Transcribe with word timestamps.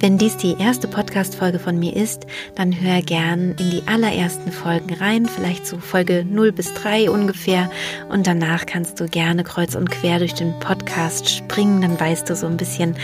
Wenn 0.00 0.16
dies 0.16 0.38
die 0.38 0.56
erste 0.58 0.88
Podcast-Folge 0.88 1.58
von 1.58 1.78
mir 1.78 1.94
ist, 1.94 2.26
dann 2.54 2.80
hör 2.80 3.02
gern 3.02 3.54
in 3.58 3.70
die 3.70 3.82
allerersten 3.84 4.50
Folgen 4.50 4.94
rein, 4.94 5.26
vielleicht 5.26 5.66
so 5.66 5.76
Folge 5.76 6.24
0 6.26 6.52
bis 6.52 6.72
3 6.72 7.10
ungefähr. 7.10 7.70
Und 8.08 8.26
danach 8.26 8.64
kannst 8.64 8.98
du 8.98 9.06
gerne 9.08 9.44
kreuz 9.44 9.74
und 9.74 9.90
quer 9.90 10.18
durch 10.18 10.32
den 10.32 10.58
Podcast 10.58 11.28
springen, 11.28 11.82
dann 11.82 12.00
weißt 12.00 12.30
du 12.30 12.34
so 12.34 12.46
ein 12.46 12.56
bisschen 12.56 12.96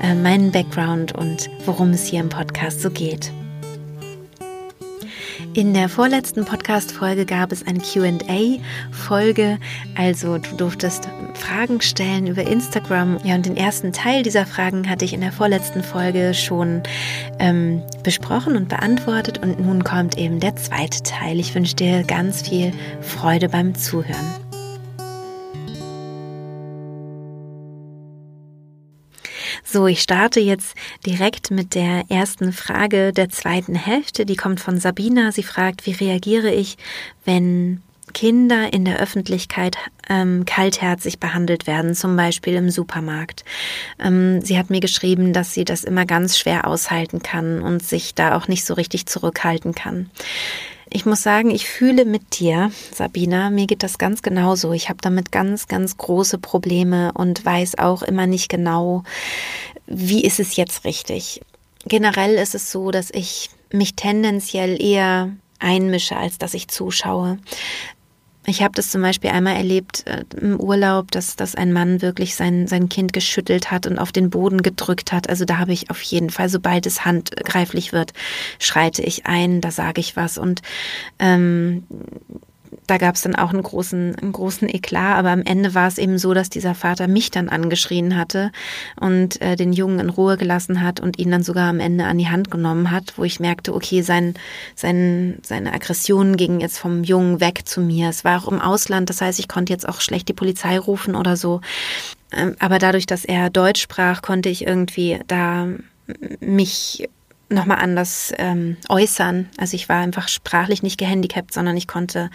äh, 0.00 0.14
meinen 0.14 0.52
Background 0.52 1.12
und 1.12 1.50
worum 1.66 1.90
es 1.90 2.06
hier 2.06 2.20
im 2.20 2.28
Podcast 2.28 2.82
so 2.82 2.90
geht. 2.90 3.32
In 5.54 5.72
der 5.72 5.88
vorletzten 5.88 6.44
Podcast-Folge 6.44 7.26
gab 7.26 7.52
es 7.52 7.64
eine 7.64 7.78
QA-Folge, 7.78 9.58
also 9.94 10.38
du 10.38 10.56
durftest 10.56 11.08
Fragen 11.34 11.80
stellen 11.80 12.26
über 12.26 12.42
Instagram. 12.42 13.18
Ja, 13.22 13.36
und 13.36 13.46
den 13.46 13.56
ersten 13.56 13.92
Teil 13.92 14.24
dieser 14.24 14.46
Fragen 14.46 14.90
hatte 14.90 15.04
ich 15.04 15.12
in 15.12 15.20
der 15.20 15.30
vorletzten 15.30 15.84
Folge 15.84 16.34
schon 16.34 16.82
ähm, 17.38 17.82
besprochen 18.02 18.56
und 18.56 18.68
beantwortet. 18.68 19.38
Und 19.44 19.60
nun 19.60 19.84
kommt 19.84 20.18
eben 20.18 20.40
der 20.40 20.56
zweite 20.56 21.04
Teil. 21.04 21.38
Ich 21.38 21.54
wünsche 21.54 21.76
dir 21.76 22.02
ganz 22.02 22.42
viel 22.48 22.72
Freude 23.00 23.48
beim 23.48 23.76
Zuhören. 23.76 24.43
So, 29.74 29.88
ich 29.88 30.02
starte 30.02 30.38
jetzt 30.38 30.76
direkt 31.04 31.50
mit 31.50 31.74
der 31.74 32.04
ersten 32.08 32.52
Frage 32.52 33.12
der 33.12 33.28
zweiten 33.28 33.74
Hälfte. 33.74 34.24
Die 34.24 34.36
kommt 34.36 34.60
von 34.60 34.78
Sabina. 34.78 35.32
Sie 35.32 35.42
fragt, 35.42 35.84
wie 35.84 35.90
reagiere 35.90 36.52
ich, 36.52 36.78
wenn 37.24 37.82
Kinder 38.12 38.72
in 38.72 38.84
der 38.84 39.00
Öffentlichkeit 39.00 39.76
ähm, 40.08 40.44
kaltherzig 40.44 41.18
behandelt 41.18 41.66
werden, 41.66 41.96
zum 41.96 42.16
Beispiel 42.16 42.54
im 42.54 42.70
Supermarkt. 42.70 43.44
Ähm, 43.98 44.40
sie 44.42 44.56
hat 44.58 44.70
mir 44.70 44.78
geschrieben, 44.78 45.32
dass 45.32 45.54
sie 45.54 45.64
das 45.64 45.82
immer 45.82 46.06
ganz 46.06 46.38
schwer 46.38 46.68
aushalten 46.68 47.20
kann 47.20 47.60
und 47.60 47.82
sich 47.82 48.14
da 48.14 48.36
auch 48.36 48.46
nicht 48.46 48.64
so 48.64 48.74
richtig 48.74 49.06
zurückhalten 49.06 49.74
kann. 49.74 50.08
Ich 50.96 51.06
muss 51.06 51.24
sagen, 51.24 51.50
ich 51.50 51.66
fühle 51.68 52.04
mit 52.04 52.38
dir, 52.38 52.70
Sabina, 52.92 53.50
mir 53.50 53.66
geht 53.66 53.82
das 53.82 53.98
ganz 53.98 54.22
genauso. 54.22 54.72
Ich 54.72 54.88
habe 54.88 54.98
damit 55.02 55.32
ganz, 55.32 55.66
ganz 55.66 55.96
große 55.96 56.38
Probleme 56.38 57.10
und 57.14 57.44
weiß 57.44 57.78
auch 57.78 58.04
immer 58.04 58.28
nicht 58.28 58.48
genau, 58.48 59.02
wie 59.88 60.22
ist 60.22 60.38
es 60.38 60.54
jetzt 60.54 60.84
richtig. 60.84 61.40
Generell 61.84 62.36
ist 62.36 62.54
es 62.54 62.70
so, 62.70 62.92
dass 62.92 63.10
ich 63.10 63.50
mich 63.72 63.96
tendenziell 63.96 64.80
eher 64.80 65.32
einmische, 65.58 66.16
als 66.16 66.38
dass 66.38 66.54
ich 66.54 66.68
zuschaue. 66.68 67.38
Ich 68.46 68.62
habe 68.62 68.74
das 68.74 68.90
zum 68.90 69.00
Beispiel 69.00 69.30
einmal 69.30 69.56
erlebt 69.56 70.06
äh, 70.06 70.24
im 70.40 70.60
Urlaub, 70.60 71.10
dass, 71.10 71.36
dass 71.36 71.54
ein 71.54 71.72
Mann 71.72 72.02
wirklich 72.02 72.34
sein, 72.34 72.66
sein 72.66 72.88
Kind 72.88 73.12
geschüttelt 73.12 73.70
hat 73.70 73.86
und 73.86 73.98
auf 73.98 74.12
den 74.12 74.30
Boden 74.30 74.62
gedrückt 74.62 75.12
hat. 75.12 75.28
Also 75.28 75.44
da 75.44 75.58
habe 75.58 75.72
ich 75.72 75.90
auf 75.90 76.02
jeden 76.02 76.30
Fall, 76.30 76.48
sobald 76.48 76.86
es 76.86 77.04
handgreiflich 77.04 77.92
wird, 77.92 78.12
schreite 78.58 79.02
ich 79.02 79.26
ein, 79.26 79.60
da 79.60 79.70
sage 79.70 80.00
ich 80.00 80.16
was. 80.16 80.36
Und 80.36 80.60
ähm, 81.18 81.84
da 82.86 82.98
gab 82.98 83.14
es 83.14 83.22
dann 83.22 83.34
auch 83.34 83.50
einen 83.50 83.62
großen, 83.62 84.16
einen 84.16 84.32
großen 84.32 84.68
Eklat, 84.68 85.16
aber 85.16 85.30
am 85.30 85.42
Ende 85.42 85.74
war 85.74 85.88
es 85.88 85.98
eben 85.98 86.18
so, 86.18 86.34
dass 86.34 86.50
dieser 86.50 86.74
Vater 86.74 87.08
mich 87.08 87.30
dann 87.30 87.48
angeschrien 87.48 88.16
hatte 88.16 88.52
und 89.00 89.40
äh, 89.40 89.56
den 89.56 89.72
Jungen 89.72 90.00
in 90.00 90.10
Ruhe 90.10 90.36
gelassen 90.36 90.82
hat 90.82 91.00
und 91.00 91.18
ihn 91.18 91.30
dann 91.30 91.42
sogar 91.42 91.68
am 91.68 91.80
Ende 91.80 92.04
an 92.04 92.18
die 92.18 92.28
Hand 92.28 92.50
genommen 92.50 92.90
hat, 92.90 93.14
wo 93.16 93.24
ich 93.24 93.40
merkte, 93.40 93.74
okay, 93.74 94.02
sein, 94.02 94.34
sein, 94.74 95.38
seine 95.42 95.72
Aggression 95.72 96.36
ging 96.36 96.60
jetzt 96.60 96.78
vom 96.78 97.04
Jungen 97.04 97.40
weg 97.40 97.66
zu 97.66 97.80
mir. 97.80 98.08
Es 98.08 98.24
war 98.24 98.42
auch 98.42 98.48
im 98.48 98.60
Ausland, 98.60 99.10
das 99.10 99.20
heißt, 99.20 99.38
ich 99.38 99.48
konnte 99.48 99.72
jetzt 99.72 99.88
auch 99.88 100.00
schlecht 100.00 100.28
die 100.28 100.34
Polizei 100.34 100.78
rufen 100.78 101.14
oder 101.14 101.36
so. 101.36 101.60
Ähm, 102.32 102.56
aber 102.58 102.78
dadurch, 102.78 103.06
dass 103.06 103.24
er 103.24 103.50
Deutsch 103.50 103.82
sprach, 103.82 104.22
konnte 104.22 104.48
ich 104.48 104.66
irgendwie 104.66 105.20
da 105.26 105.68
mich 106.40 107.08
nochmal 107.48 107.78
anders 107.78 108.32
ähm, 108.38 108.76
äußern. 108.88 109.48
Also 109.58 109.74
ich 109.74 109.88
war 109.88 110.00
einfach 110.00 110.28
sprachlich 110.28 110.82
nicht 110.82 110.98
gehandicapt, 110.98 111.52
sondern 111.52 111.76
ich 111.76 111.86
konnte 111.86 112.30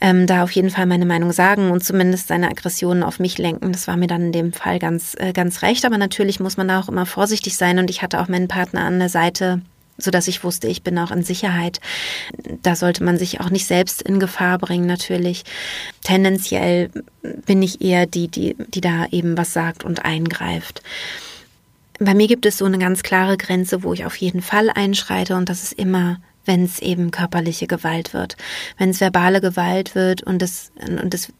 ähm, 0.00 0.26
da 0.26 0.42
auf 0.42 0.50
jeden 0.52 0.70
Fall 0.70 0.86
meine 0.86 1.06
Meinung 1.06 1.32
sagen 1.32 1.70
und 1.70 1.84
zumindest 1.84 2.28
seine 2.28 2.48
Aggressionen 2.48 3.02
auf 3.02 3.18
mich 3.18 3.38
lenken. 3.38 3.72
Das 3.72 3.88
war 3.88 3.96
mir 3.96 4.06
dann 4.06 4.26
in 4.26 4.32
dem 4.32 4.52
Fall 4.52 4.78
ganz, 4.78 5.14
äh, 5.18 5.32
ganz 5.32 5.62
recht. 5.62 5.84
Aber 5.84 5.98
natürlich 5.98 6.40
muss 6.40 6.56
man 6.56 6.68
da 6.68 6.80
auch 6.80 6.88
immer 6.88 7.06
vorsichtig 7.06 7.56
sein 7.56 7.78
und 7.78 7.90
ich 7.90 8.02
hatte 8.02 8.20
auch 8.20 8.28
meinen 8.28 8.48
Partner 8.48 8.82
an 8.82 8.98
der 8.98 9.08
Seite, 9.08 9.60
so 9.96 10.12
dass 10.12 10.28
ich 10.28 10.44
wusste, 10.44 10.68
ich 10.68 10.82
bin 10.82 10.98
auch 10.98 11.10
in 11.10 11.24
Sicherheit. 11.24 11.80
Da 12.62 12.76
sollte 12.76 13.02
man 13.02 13.18
sich 13.18 13.40
auch 13.40 13.50
nicht 13.50 13.66
selbst 13.66 14.00
in 14.00 14.20
Gefahr 14.20 14.58
bringen, 14.58 14.86
natürlich. 14.86 15.44
Tendenziell 16.04 16.90
bin 17.22 17.62
ich 17.62 17.80
eher 17.80 18.06
die, 18.06 18.28
die, 18.28 18.56
die 18.68 18.80
da 18.80 19.06
eben 19.10 19.36
was 19.36 19.52
sagt 19.52 19.84
und 19.84 20.04
eingreift. 20.04 20.82
Bei 21.98 22.14
mir 22.14 22.28
gibt 22.28 22.46
es 22.46 22.58
so 22.58 22.64
eine 22.64 22.78
ganz 22.78 23.02
klare 23.02 23.36
Grenze, 23.36 23.82
wo 23.82 23.92
ich 23.92 24.04
auf 24.04 24.16
jeden 24.16 24.42
Fall 24.42 24.70
einschreite 24.70 25.36
und 25.36 25.48
das 25.48 25.62
ist 25.62 25.72
immer, 25.72 26.20
wenn 26.44 26.64
es 26.64 26.78
eben 26.78 27.10
körperliche 27.10 27.66
Gewalt 27.66 28.14
wird. 28.14 28.36
Wenn 28.76 28.90
es 28.90 29.00
verbale 29.00 29.40
Gewalt 29.40 29.94
wird 29.94 30.22
und 30.22 30.42
es, 30.42 30.70
und 30.86 31.12
es 31.12 31.32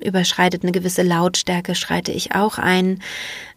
überschreitet 0.00 0.62
eine 0.62 0.72
gewisse 0.72 1.02
Lautstärke, 1.02 1.74
schreite 1.74 2.12
ich 2.12 2.34
auch 2.34 2.58
ein. 2.58 3.02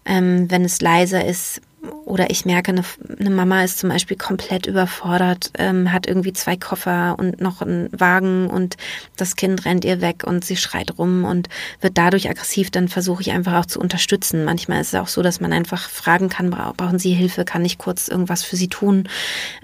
Ähm, 0.05 0.49
wenn 0.49 0.63
es 0.63 0.81
leiser 0.81 1.25
ist, 1.25 1.61
oder 2.05 2.29
ich 2.29 2.45
merke, 2.45 2.71
eine, 2.71 2.83
eine, 3.19 3.29
Mama 3.29 3.63
ist 3.63 3.79
zum 3.79 3.89
Beispiel 3.89 4.17
komplett 4.17 4.65
überfordert, 4.65 5.51
ähm, 5.57 5.91
hat 5.91 6.07
irgendwie 6.07 6.33
zwei 6.33 6.55
Koffer 6.55 7.15
und 7.17 7.41
noch 7.41 7.61
einen 7.61 7.89
Wagen 7.91 8.47
und 8.47 8.77
das 9.17 9.35
Kind 9.35 9.65
rennt 9.65 9.85
ihr 9.85 10.01
weg 10.01 10.23
und 10.25 10.45
sie 10.45 10.57
schreit 10.57 10.97
rum 10.97 11.25
und 11.25 11.49
wird 11.81 11.97
dadurch 11.97 12.29
aggressiv, 12.29 12.71
dann 12.71 12.87
versuche 12.87 13.21
ich 13.21 13.31
einfach 13.31 13.53
auch 13.53 13.65
zu 13.65 13.79
unterstützen. 13.79 14.45
Manchmal 14.45 14.81
ist 14.81 14.93
es 14.93 14.99
auch 14.99 15.07
so, 15.07 15.21
dass 15.21 15.39
man 15.39 15.53
einfach 15.53 15.89
fragen 15.89 16.29
kann, 16.29 16.49
brauchen 16.49 16.99
Sie 16.99 17.13
Hilfe, 17.13 17.45
kann 17.45 17.65
ich 17.65 17.77
kurz 17.77 18.07
irgendwas 18.07 18.43
für 18.43 18.55
Sie 18.55 18.67
tun? 18.67 19.09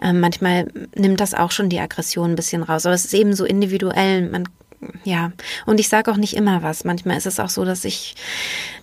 Ähm, 0.01 0.19
manchmal 0.19 0.67
nimmt 0.95 1.19
das 1.19 1.33
auch 1.33 1.51
schon 1.51 1.69
die 1.69 1.79
Aggression 1.79 2.31
ein 2.31 2.35
bisschen 2.35 2.63
raus, 2.63 2.85
aber 2.85 2.95
es 2.95 3.05
ist 3.05 3.13
eben 3.13 3.33
so 3.33 3.45
individuell. 3.45 4.29
Man 4.29 4.47
ja, 5.03 5.31
und 5.65 5.79
ich 5.79 5.89
sage 5.89 6.11
auch 6.11 6.17
nicht 6.17 6.35
immer 6.35 6.63
was. 6.63 6.83
Manchmal 6.83 7.17
ist 7.17 7.27
es 7.27 7.39
auch 7.39 7.49
so, 7.49 7.65
dass 7.65 7.85
ich 7.85 8.15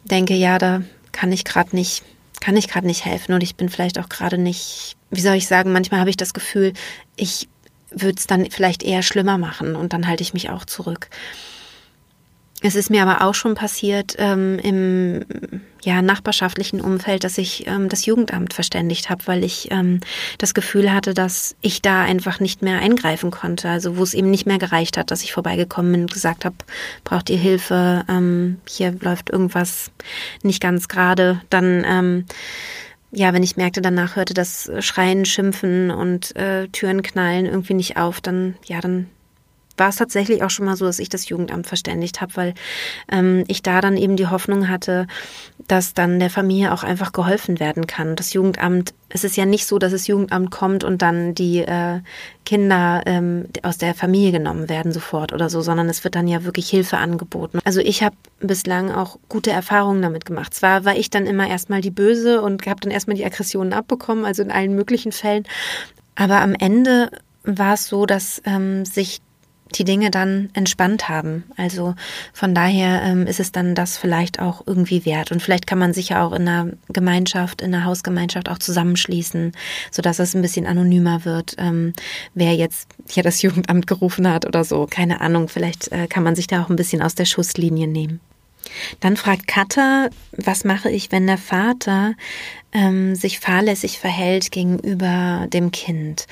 denke, 0.04 0.34
ja, 0.34 0.58
da 0.58 0.82
kann 1.12 1.32
ich 1.32 1.44
gerade 1.44 1.74
nicht 1.74 2.04
kann 2.40 2.56
ich 2.56 2.68
gerade 2.68 2.86
nicht 2.86 3.04
helfen 3.04 3.34
und 3.34 3.42
ich 3.42 3.56
bin 3.56 3.68
vielleicht 3.68 3.98
auch 3.98 4.08
gerade 4.08 4.38
nicht, 4.38 4.96
wie 5.10 5.20
soll 5.20 5.34
ich 5.34 5.46
sagen, 5.46 5.72
manchmal 5.72 6.00
habe 6.00 6.10
ich 6.10 6.16
das 6.16 6.34
Gefühl, 6.34 6.72
ich 7.16 7.48
würde 7.90 8.18
es 8.18 8.26
dann 8.26 8.50
vielleicht 8.50 8.82
eher 8.82 9.02
schlimmer 9.02 9.38
machen 9.38 9.76
und 9.76 9.92
dann 9.92 10.06
halte 10.06 10.22
ich 10.22 10.34
mich 10.34 10.50
auch 10.50 10.64
zurück. 10.64 11.08
Es 12.60 12.74
ist 12.74 12.90
mir 12.90 13.02
aber 13.02 13.24
auch 13.24 13.34
schon 13.34 13.54
passiert 13.54 14.16
ähm, 14.18 14.58
im 14.58 15.24
ja, 15.84 16.02
nachbarschaftlichen 16.02 16.80
Umfeld, 16.80 17.22
dass 17.22 17.38
ich 17.38 17.68
ähm, 17.68 17.88
das 17.88 18.04
Jugendamt 18.04 18.52
verständigt 18.52 19.10
habe, 19.10 19.26
weil 19.26 19.44
ich 19.44 19.70
ähm, 19.70 20.00
das 20.38 20.54
Gefühl 20.54 20.92
hatte, 20.92 21.14
dass 21.14 21.54
ich 21.60 21.82
da 21.82 22.02
einfach 22.02 22.40
nicht 22.40 22.62
mehr 22.62 22.80
eingreifen 22.80 23.30
konnte. 23.30 23.68
Also 23.68 23.96
wo 23.96 24.02
es 24.02 24.12
eben 24.12 24.30
nicht 24.30 24.44
mehr 24.44 24.58
gereicht 24.58 24.96
hat, 24.96 25.12
dass 25.12 25.22
ich 25.22 25.32
vorbeigekommen 25.32 25.92
bin 25.92 26.00
und 26.02 26.12
gesagt 26.12 26.44
habe, 26.44 26.56
braucht 27.04 27.30
ihr 27.30 27.38
Hilfe, 27.38 28.04
ähm, 28.08 28.60
hier 28.68 28.92
läuft 29.00 29.30
irgendwas 29.30 29.92
nicht 30.42 30.60
ganz 30.60 30.88
gerade. 30.88 31.40
Dann 31.50 31.84
ähm, 31.86 32.24
ja, 33.12 33.32
wenn 33.32 33.44
ich 33.44 33.56
merkte, 33.56 33.80
danach 33.80 34.16
hörte 34.16 34.34
das 34.34 34.70
Schreien, 34.80 35.24
Schimpfen 35.24 35.90
und 35.90 36.34
äh, 36.36 36.66
Türen 36.68 37.02
knallen 37.02 37.46
irgendwie 37.46 37.74
nicht 37.74 37.96
auf, 37.96 38.20
dann 38.20 38.56
ja, 38.66 38.80
dann 38.80 39.08
war 39.78 39.88
es 39.88 39.96
tatsächlich 39.96 40.42
auch 40.42 40.50
schon 40.50 40.66
mal 40.66 40.76
so, 40.76 40.84
dass 40.84 40.98
ich 40.98 41.08
das 41.08 41.28
Jugendamt 41.28 41.66
verständigt 41.66 42.20
habe, 42.20 42.36
weil 42.36 42.54
ähm, 43.10 43.44
ich 43.48 43.62
da 43.62 43.80
dann 43.80 43.96
eben 43.96 44.16
die 44.16 44.26
Hoffnung 44.26 44.68
hatte, 44.68 45.06
dass 45.66 45.94
dann 45.94 46.18
der 46.18 46.30
Familie 46.30 46.72
auch 46.72 46.82
einfach 46.82 47.12
geholfen 47.12 47.60
werden 47.60 47.86
kann. 47.86 48.16
Das 48.16 48.32
Jugendamt, 48.32 48.94
es 49.08 49.24
ist 49.24 49.36
ja 49.36 49.44
nicht 49.44 49.66
so, 49.66 49.78
dass 49.78 49.92
das 49.92 50.06
Jugendamt 50.06 50.50
kommt 50.50 50.84
und 50.84 51.02
dann 51.02 51.34
die 51.34 51.58
äh, 51.58 52.00
Kinder 52.44 53.02
ähm, 53.06 53.46
aus 53.62 53.78
der 53.78 53.94
Familie 53.94 54.32
genommen 54.32 54.68
werden 54.68 54.92
sofort 54.92 55.32
oder 55.32 55.50
so, 55.50 55.60
sondern 55.60 55.88
es 55.88 56.04
wird 56.04 56.14
dann 56.14 56.28
ja 56.28 56.44
wirklich 56.44 56.68
Hilfe 56.70 56.98
angeboten. 56.98 57.60
Also 57.64 57.80
ich 57.80 58.02
habe 58.02 58.16
bislang 58.40 58.90
auch 58.90 59.18
gute 59.28 59.50
Erfahrungen 59.50 60.02
damit 60.02 60.24
gemacht. 60.24 60.54
Zwar 60.54 60.84
war 60.84 60.96
ich 60.96 61.10
dann 61.10 61.26
immer 61.26 61.48
erstmal 61.48 61.80
die 61.80 61.90
Böse 61.90 62.40
und 62.40 62.66
habe 62.66 62.80
dann 62.80 62.90
erstmal 62.90 63.16
die 63.16 63.24
Aggressionen 63.24 63.72
abbekommen, 63.72 64.24
also 64.24 64.42
in 64.42 64.50
allen 64.50 64.74
möglichen 64.74 65.12
Fällen, 65.12 65.44
aber 66.18 66.40
am 66.40 66.54
Ende 66.54 67.10
war 67.44 67.74
es 67.74 67.86
so, 67.86 68.04
dass 68.04 68.42
ähm, 68.44 68.84
sich 68.84 69.20
die 69.74 69.84
Dinge 69.84 70.10
dann 70.10 70.50
entspannt 70.54 71.08
haben. 71.08 71.44
Also 71.56 71.94
von 72.32 72.54
daher 72.54 73.02
ähm, 73.02 73.26
ist 73.26 73.40
es 73.40 73.52
dann 73.52 73.74
das 73.74 73.96
vielleicht 73.96 74.40
auch 74.40 74.62
irgendwie 74.66 75.04
wert. 75.04 75.32
Und 75.32 75.42
vielleicht 75.42 75.66
kann 75.66 75.78
man 75.78 75.92
sich 75.92 76.10
ja 76.10 76.24
auch 76.24 76.32
in 76.32 76.48
einer 76.48 76.72
Gemeinschaft, 76.88 77.60
in 77.60 77.74
einer 77.74 77.84
Hausgemeinschaft 77.84 78.48
auch 78.48 78.58
zusammenschließen, 78.58 79.52
sodass 79.90 80.18
es 80.18 80.34
ein 80.34 80.42
bisschen 80.42 80.66
anonymer 80.66 81.24
wird, 81.24 81.54
ähm, 81.58 81.92
wer 82.34 82.54
jetzt 82.54 82.88
hier 83.08 83.22
das 83.22 83.42
Jugendamt 83.42 83.86
gerufen 83.86 84.28
hat 84.28 84.46
oder 84.46 84.64
so. 84.64 84.86
Keine 84.88 85.20
Ahnung, 85.20 85.48
vielleicht 85.48 85.92
äh, 85.92 86.06
kann 86.06 86.22
man 86.22 86.36
sich 86.36 86.46
da 86.46 86.62
auch 86.62 86.70
ein 86.70 86.76
bisschen 86.76 87.02
aus 87.02 87.14
der 87.14 87.24
Schusslinie 87.24 87.86
nehmen. 87.86 88.20
Dann 89.00 89.16
fragt 89.16 89.46
Katha, 89.46 90.08
was 90.32 90.64
mache 90.64 90.90
ich, 90.90 91.10
wenn 91.12 91.26
der 91.26 91.38
Vater 91.38 92.14
ähm, 92.72 93.14
sich 93.14 93.38
fahrlässig 93.38 93.98
verhält 93.98 94.50
gegenüber 94.50 95.46
dem 95.48 95.70
Kind? 95.70 96.26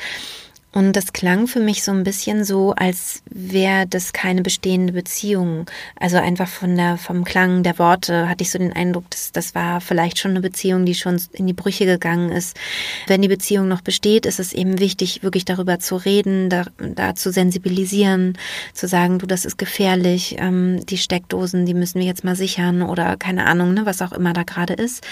Und 0.76 0.92
das 0.92 1.14
klang 1.14 1.46
für 1.46 1.60
mich 1.60 1.82
so 1.82 1.90
ein 1.90 2.04
bisschen 2.04 2.44
so, 2.44 2.74
als 2.74 3.22
wäre 3.30 3.86
das 3.86 4.12
keine 4.12 4.42
bestehende 4.42 4.92
Beziehung. 4.92 5.64
Also 5.98 6.18
einfach 6.18 6.48
von 6.48 6.76
der, 6.76 6.98
vom 6.98 7.24
Klang 7.24 7.62
der 7.62 7.78
Worte 7.78 8.28
hatte 8.28 8.42
ich 8.42 8.50
so 8.50 8.58
den 8.58 8.74
Eindruck, 8.74 9.08
dass 9.08 9.32
das 9.32 9.54
war 9.54 9.80
vielleicht 9.80 10.18
schon 10.18 10.32
eine 10.32 10.42
Beziehung, 10.42 10.84
die 10.84 10.94
schon 10.94 11.18
in 11.32 11.46
die 11.46 11.54
Brüche 11.54 11.86
gegangen 11.86 12.30
ist. 12.30 12.58
Wenn 13.06 13.22
die 13.22 13.28
Beziehung 13.28 13.68
noch 13.68 13.80
besteht, 13.80 14.26
ist 14.26 14.38
es 14.38 14.52
eben 14.52 14.78
wichtig, 14.78 15.22
wirklich 15.22 15.46
darüber 15.46 15.78
zu 15.78 15.96
reden, 15.96 16.50
da, 16.50 16.66
da 16.76 17.14
zu 17.14 17.32
sensibilisieren, 17.32 18.36
zu 18.74 18.86
sagen, 18.86 19.18
du, 19.18 19.24
das 19.24 19.46
ist 19.46 19.56
gefährlich, 19.56 20.36
ähm, 20.38 20.84
die 20.84 20.98
Steckdosen, 20.98 21.64
die 21.64 21.72
müssen 21.72 22.00
wir 22.00 22.06
jetzt 22.06 22.22
mal 22.22 22.36
sichern 22.36 22.82
oder 22.82 23.16
keine 23.16 23.46
Ahnung, 23.46 23.72
ne, 23.72 23.86
was 23.86 24.02
auch 24.02 24.12
immer 24.12 24.34
da 24.34 24.42
gerade 24.42 24.74
ist. 24.74 25.02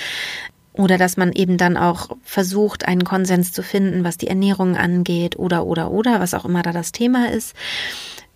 Oder 0.75 0.99
dass 0.99 1.17
man 1.17 1.33
eben 1.33 1.57
dann 1.57 1.77
auch 1.77 2.11
versucht, 2.25 2.87
einen 2.87 3.05
Konsens 3.05 3.53
zu 3.53 3.63
finden, 3.63 4.05
was 4.05 4.19
die 4.19 4.27
Ernährung 4.27 4.77
angeht 4.77 5.39
oder, 5.39 5.67
oder, 5.67 5.91
oder, 5.91 6.21
was 6.21 6.35
auch 6.35 6.45
immer 6.45 6.63
da 6.63 6.73
das 6.73 6.93
Thema 6.93 7.31
ist. 7.31 7.55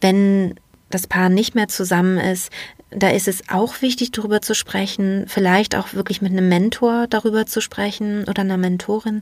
Wenn 0.00 0.54
das 0.88 1.06
Paar 1.06 1.28
nicht 1.28 1.54
mehr 1.54 1.68
zusammen 1.68 2.16
ist, 2.16 2.50
da 2.90 3.10
ist 3.10 3.28
es 3.28 3.42
auch 3.50 3.82
wichtig, 3.82 4.12
darüber 4.12 4.40
zu 4.40 4.54
sprechen, 4.54 5.24
vielleicht 5.26 5.74
auch 5.74 5.92
wirklich 5.92 6.22
mit 6.22 6.32
einem 6.32 6.48
Mentor 6.48 7.06
darüber 7.08 7.44
zu 7.44 7.60
sprechen 7.60 8.24
oder 8.24 8.40
einer 8.40 8.56
Mentorin, 8.56 9.20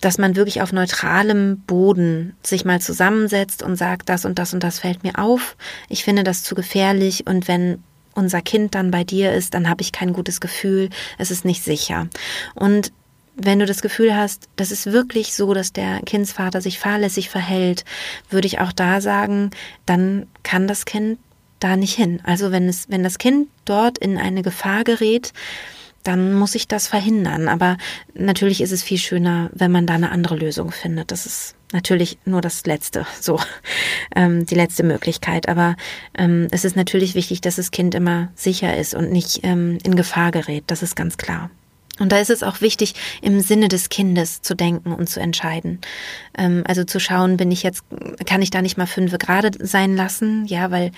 dass 0.00 0.16
man 0.16 0.36
wirklich 0.36 0.62
auf 0.62 0.72
neutralem 0.72 1.58
Boden 1.66 2.34
sich 2.42 2.64
mal 2.64 2.80
zusammensetzt 2.80 3.62
und 3.62 3.76
sagt, 3.76 4.08
das 4.08 4.24
und 4.24 4.38
das 4.38 4.54
und 4.54 4.62
das 4.62 4.78
fällt 4.78 5.02
mir 5.02 5.18
auf. 5.18 5.56
Ich 5.88 6.02
finde 6.02 6.24
das 6.24 6.42
zu 6.42 6.54
gefährlich 6.54 7.26
und 7.26 7.46
wenn 7.46 7.82
unser 8.14 8.42
Kind 8.42 8.74
dann 8.74 8.90
bei 8.90 9.04
dir 9.04 9.32
ist, 9.32 9.54
dann 9.54 9.68
habe 9.68 9.82
ich 9.82 9.92
kein 9.92 10.12
gutes 10.12 10.40
Gefühl, 10.40 10.90
es 11.18 11.30
ist 11.30 11.44
nicht 11.44 11.62
sicher. 11.62 12.08
Und 12.54 12.92
wenn 13.36 13.58
du 13.58 13.66
das 13.66 13.82
Gefühl 13.82 14.16
hast, 14.16 14.48
das 14.56 14.70
ist 14.70 14.92
wirklich 14.92 15.34
so, 15.34 15.54
dass 15.54 15.72
der 15.72 16.00
Kindsvater 16.02 16.60
sich 16.60 16.78
fahrlässig 16.78 17.28
verhält, 17.28 17.84
würde 18.30 18.46
ich 18.46 18.60
auch 18.60 18.72
da 18.72 19.00
sagen, 19.00 19.50
dann 19.86 20.26
kann 20.42 20.68
das 20.68 20.84
Kind 20.84 21.18
da 21.58 21.76
nicht 21.76 21.94
hin. 21.94 22.20
Also 22.24 22.52
wenn 22.52 22.68
es, 22.68 22.88
wenn 22.90 23.02
das 23.02 23.18
Kind 23.18 23.48
dort 23.64 23.98
in 23.98 24.18
eine 24.18 24.42
Gefahr 24.42 24.84
gerät, 24.84 25.32
dann 26.04 26.34
muss 26.34 26.54
ich 26.54 26.68
das 26.68 26.86
verhindern. 26.86 27.48
Aber 27.48 27.76
natürlich 28.14 28.60
ist 28.60 28.72
es 28.72 28.82
viel 28.82 28.98
schöner, 28.98 29.50
wenn 29.52 29.72
man 29.72 29.86
da 29.86 29.94
eine 29.94 30.10
andere 30.10 30.36
Lösung 30.36 30.70
findet. 30.70 31.10
Das 31.10 31.26
ist 31.26 31.56
natürlich 31.72 32.18
nur 32.24 32.40
das 32.40 32.64
Letzte, 32.66 33.06
so 33.20 33.40
ähm, 34.14 34.46
die 34.46 34.54
letzte 34.54 34.84
Möglichkeit. 34.84 35.48
Aber 35.48 35.76
ähm, 36.16 36.46
es 36.50 36.64
ist 36.64 36.76
natürlich 36.76 37.14
wichtig, 37.14 37.40
dass 37.40 37.56
das 37.56 37.70
Kind 37.70 37.94
immer 37.94 38.28
sicher 38.34 38.76
ist 38.76 38.94
und 38.94 39.10
nicht 39.10 39.40
ähm, 39.42 39.78
in 39.82 39.96
Gefahr 39.96 40.30
gerät. 40.30 40.64
Das 40.68 40.82
ist 40.82 40.94
ganz 40.94 41.16
klar. 41.16 41.50
Und 42.00 42.10
da 42.10 42.18
ist 42.18 42.30
es 42.30 42.42
auch 42.42 42.60
wichtig, 42.60 42.94
im 43.22 43.40
Sinne 43.40 43.68
des 43.68 43.88
Kindes 43.88 44.42
zu 44.42 44.56
denken 44.56 44.92
und 44.92 45.08
zu 45.08 45.20
entscheiden. 45.20 45.78
Ähm, 46.36 46.64
also 46.66 46.82
zu 46.82 46.98
schauen, 46.98 47.36
bin 47.36 47.52
ich 47.52 47.62
jetzt, 47.62 47.84
kann 48.26 48.42
ich 48.42 48.50
da 48.50 48.62
nicht 48.62 48.76
mal 48.76 48.86
fünf 48.86 49.16
gerade 49.18 49.52
sein 49.64 49.96
lassen? 49.96 50.44
Ja, 50.46 50.72
weil 50.72 50.90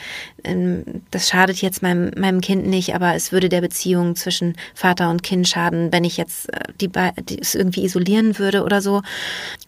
ähm, 0.42 0.84
das 1.10 1.28
schadet 1.28 1.60
jetzt 1.60 1.82
meinem, 1.82 2.12
meinem 2.16 2.40
Kind 2.40 2.66
nicht, 2.66 2.94
aber 2.94 3.14
es 3.14 3.30
würde 3.30 3.50
der 3.50 3.60
Beziehung 3.60 4.16
zwischen 4.16 4.56
Vater 4.74 5.10
und 5.10 5.22
Kind 5.22 5.46
schaden, 5.46 5.92
wenn 5.92 6.04
ich 6.04 6.16
jetzt 6.16 6.50
äh, 6.54 6.60
die, 6.80 6.90
die 7.28 7.40
es 7.40 7.54
irgendwie 7.54 7.84
isolieren 7.84 8.38
würde 8.38 8.64
oder 8.64 8.80
so. 8.80 9.02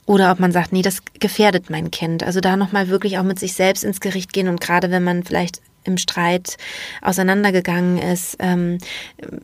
Oder 0.07 0.33
ob 0.33 0.41
man 0.41 0.53
sagt, 0.53 0.73
nee, 0.73 0.81
das 0.81 1.03
gefährdet 1.21 1.69
mein 1.69 1.91
Kind. 1.91 2.23
Also 2.23 2.41
da 2.41 2.57
nochmal 2.57 2.89
wirklich 2.89 3.19
auch 3.19 3.23
mit 3.23 3.39
sich 3.39 3.53
selbst 3.53 3.85
ins 3.85 4.01
Gericht 4.01 4.33
gehen 4.33 4.49
und 4.49 4.63
gerade 4.63 4.91
wenn 4.91 5.05
man 5.05 5.25
vielleicht 5.25 5.61
im 5.89 5.99
Streit 5.99 6.57
auseinandergegangen 7.03 7.99
ist, 7.99 8.37
ähm, 8.39 8.79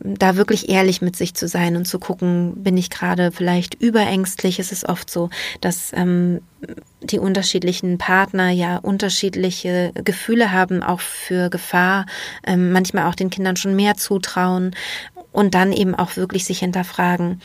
da 0.03 0.37
wirklich 0.37 0.69
ehrlich 0.69 1.01
mit 1.01 1.15
sich 1.15 1.33
zu 1.33 1.47
sein 1.47 1.75
und 1.75 1.85
zu 1.85 1.99
gucken, 1.99 2.63
bin 2.63 2.77
ich 2.77 2.89
gerade 2.89 3.31
vielleicht 3.31 3.75
überängstlich. 3.75 4.59
Es 4.59 4.71
ist 4.71 4.87
oft 4.87 5.09
so, 5.09 5.29
dass 5.59 5.91
ähm, 5.93 6.41
die 7.01 7.19
unterschiedlichen 7.19 7.97
Partner 7.97 8.49
ja 8.49 8.77
unterschiedliche 8.77 9.91
Gefühle 9.95 10.51
haben, 10.51 10.81
auch 10.81 11.01
für 11.01 11.49
Gefahr, 11.49 12.05
ähm, 12.45 12.71
manchmal 12.71 13.05
auch 13.05 13.15
den 13.15 13.29
Kindern 13.29 13.57
schon 13.57 13.75
mehr 13.75 13.95
zutrauen 13.95 14.75
und 15.31 15.53
dann 15.53 15.73
eben 15.73 15.95
auch 15.95 16.15
wirklich 16.15 16.45
sich 16.45 16.59
hinterfragen, 16.59 17.41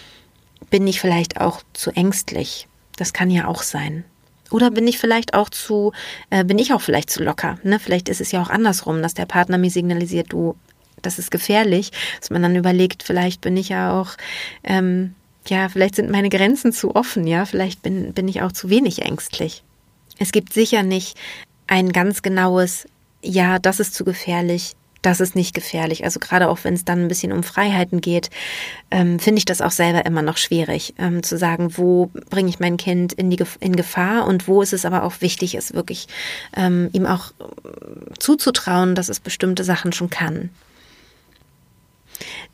bin 0.70 0.86
ich 0.86 1.00
vielleicht 1.00 1.40
auch 1.40 1.62
zu 1.72 1.90
ängstlich? 1.90 2.68
Das 2.96 3.12
kann 3.12 3.30
ja 3.30 3.46
auch 3.46 3.62
sein. 3.62 4.04
Oder 4.50 4.70
bin 4.70 4.86
ich 4.86 4.98
vielleicht 4.98 5.34
auch 5.34 5.48
zu, 5.48 5.92
äh, 6.30 6.44
bin 6.44 6.58
ich 6.58 6.72
auch 6.72 6.80
vielleicht 6.80 7.10
zu 7.10 7.22
locker? 7.22 7.58
Ne? 7.62 7.78
Vielleicht 7.78 8.08
ist 8.08 8.20
es 8.20 8.32
ja 8.32 8.42
auch 8.42 8.50
andersrum, 8.50 9.02
dass 9.02 9.14
der 9.14 9.26
Partner 9.26 9.58
mir 9.58 9.70
signalisiert, 9.70 10.32
du, 10.32 10.56
das 11.02 11.18
ist 11.18 11.30
gefährlich, 11.30 11.92
dass 12.18 12.30
man 12.30 12.42
dann 12.42 12.56
überlegt, 12.56 13.02
vielleicht 13.02 13.40
bin 13.40 13.56
ich 13.56 13.70
ja 13.70 13.98
auch, 13.98 14.16
ähm, 14.64 15.14
ja, 15.46 15.68
vielleicht 15.68 15.94
sind 15.94 16.10
meine 16.10 16.28
Grenzen 16.28 16.72
zu 16.72 16.94
offen, 16.94 17.26
ja, 17.26 17.46
vielleicht 17.46 17.82
bin, 17.82 18.12
bin 18.12 18.28
ich 18.28 18.42
auch 18.42 18.52
zu 18.52 18.68
wenig 18.68 19.02
ängstlich. 19.02 19.62
Es 20.18 20.32
gibt 20.32 20.52
sicher 20.52 20.82
nicht 20.82 21.16
ein 21.66 21.92
ganz 21.92 22.22
genaues, 22.22 22.86
ja, 23.22 23.58
das 23.58 23.80
ist 23.80 23.94
zu 23.94 24.04
gefährlich, 24.04 24.74
das 25.02 25.20
ist 25.20 25.34
nicht 25.34 25.54
gefährlich. 25.54 26.04
Also 26.04 26.20
gerade 26.20 26.48
auch 26.48 26.58
wenn 26.62 26.74
es 26.74 26.84
dann 26.84 27.02
ein 27.02 27.08
bisschen 27.08 27.32
um 27.32 27.42
Freiheiten 27.42 28.00
geht, 28.00 28.30
ähm, 28.90 29.18
finde 29.18 29.38
ich 29.38 29.44
das 29.44 29.60
auch 29.60 29.70
selber 29.70 30.04
immer 30.06 30.22
noch 30.22 30.36
schwierig, 30.36 30.94
ähm, 30.98 31.22
zu 31.22 31.38
sagen, 31.38 31.76
wo 31.76 32.10
bringe 32.28 32.48
ich 32.48 32.60
mein 32.60 32.76
Kind 32.76 33.12
in, 33.12 33.30
die, 33.30 33.42
in 33.60 33.76
Gefahr 33.76 34.26
und 34.26 34.48
wo 34.48 34.62
ist 34.62 34.72
es 34.72 34.84
aber 34.84 35.04
auch 35.04 35.20
wichtig, 35.20 35.54
es 35.54 35.74
wirklich 35.74 36.08
ähm, 36.56 36.90
ihm 36.92 37.06
auch 37.06 37.32
zuzutrauen, 38.18 38.94
dass 38.94 39.08
es 39.08 39.20
bestimmte 39.20 39.64
Sachen 39.64 39.92
schon 39.92 40.10
kann. 40.10 40.50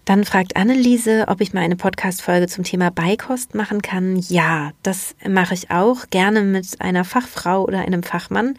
Dann 0.04 0.24
fragt 0.24 0.54
Anneliese, 0.54 1.24
ob 1.26 1.40
ich 1.40 1.52
mal 1.52 1.62
eine 1.62 1.74
Podcast-Folge 1.74 2.46
zum 2.46 2.62
Thema 2.62 2.92
Beikost 2.92 3.56
machen 3.56 3.82
kann. 3.82 4.16
Ja, 4.28 4.70
das 4.84 5.16
mache 5.26 5.54
ich 5.54 5.72
auch 5.72 6.08
gerne 6.10 6.42
mit 6.42 6.80
einer 6.80 7.04
Fachfrau 7.04 7.64
oder 7.64 7.80
einem 7.80 8.04
Fachmann. 8.04 8.54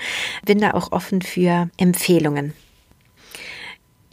Bin 0.45 0.59
da 0.59 0.71
auch 0.71 0.91
offen 0.91 1.21
für 1.21 1.69
Empfehlungen. 1.77 2.53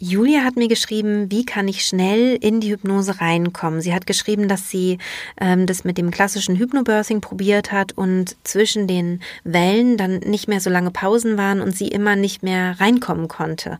Julia 0.06 0.44
hat 0.44 0.56
mir 0.56 0.68
geschrieben, 0.68 1.30
wie 1.30 1.46
kann 1.46 1.66
ich 1.66 1.86
schnell 1.86 2.36
in 2.36 2.60
die 2.60 2.70
Hypnose 2.70 3.22
reinkommen. 3.22 3.80
Sie 3.80 3.94
hat 3.94 4.06
geschrieben, 4.06 4.48
dass 4.48 4.68
sie 4.68 4.98
ähm, 5.40 5.64
das 5.64 5.84
mit 5.84 5.96
dem 5.96 6.10
klassischen 6.10 6.56
Hypnobirthing 6.56 7.22
probiert 7.22 7.72
hat 7.72 7.92
und 7.92 8.36
zwischen 8.44 8.86
den 8.86 9.20
Wellen 9.44 9.96
dann 9.96 10.18
nicht 10.18 10.46
mehr 10.46 10.60
so 10.60 10.68
lange 10.68 10.90
Pausen 10.90 11.38
waren 11.38 11.62
und 11.62 11.74
sie 11.74 11.88
immer 11.88 12.16
nicht 12.16 12.42
mehr 12.42 12.78
reinkommen 12.80 13.28
konnte. 13.28 13.78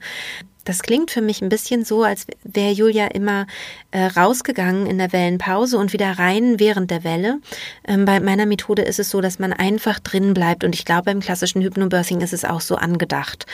Das 0.65 0.83
klingt 0.83 1.11
für 1.11 1.21
mich 1.21 1.43
ein 1.43 1.49
bisschen 1.49 1.85
so, 1.85 2.03
als 2.03 2.27
wäre 2.43 2.73
Julia 2.73 3.07
immer 3.09 3.47
äh, 3.91 4.07
rausgegangen 4.07 4.87
in 4.87 4.99
der 4.99 5.13
Wellenpause 5.13 5.79
und 5.79 5.93
wieder 5.93 6.19
rein 6.19 6.59
während 6.59 6.91
der 6.91 7.05
Welle. 7.05 7.39
Ähm, 7.87 8.05
bei 8.05 8.21
meiner 8.21 8.47
Methode 8.47 8.83
ist 8.83 8.99
es 8.99 9.11
so, 9.11 9.21
dass 9.21 9.39
man 9.39 9.53
einfach 9.53 9.99
drin 10.01 10.35
bleibt 10.35 10.65
und 10.65 10.75
ich 10.75 10.85
glaube, 10.85 11.05
beim 11.05 11.21
klassischen 11.21 11.63
Hypnobirthing 11.63 12.21
ist 12.21 12.33
es 12.33 12.45
auch 12.45 12.61
so 12.61 12.77
angedacht. 12.77 13.47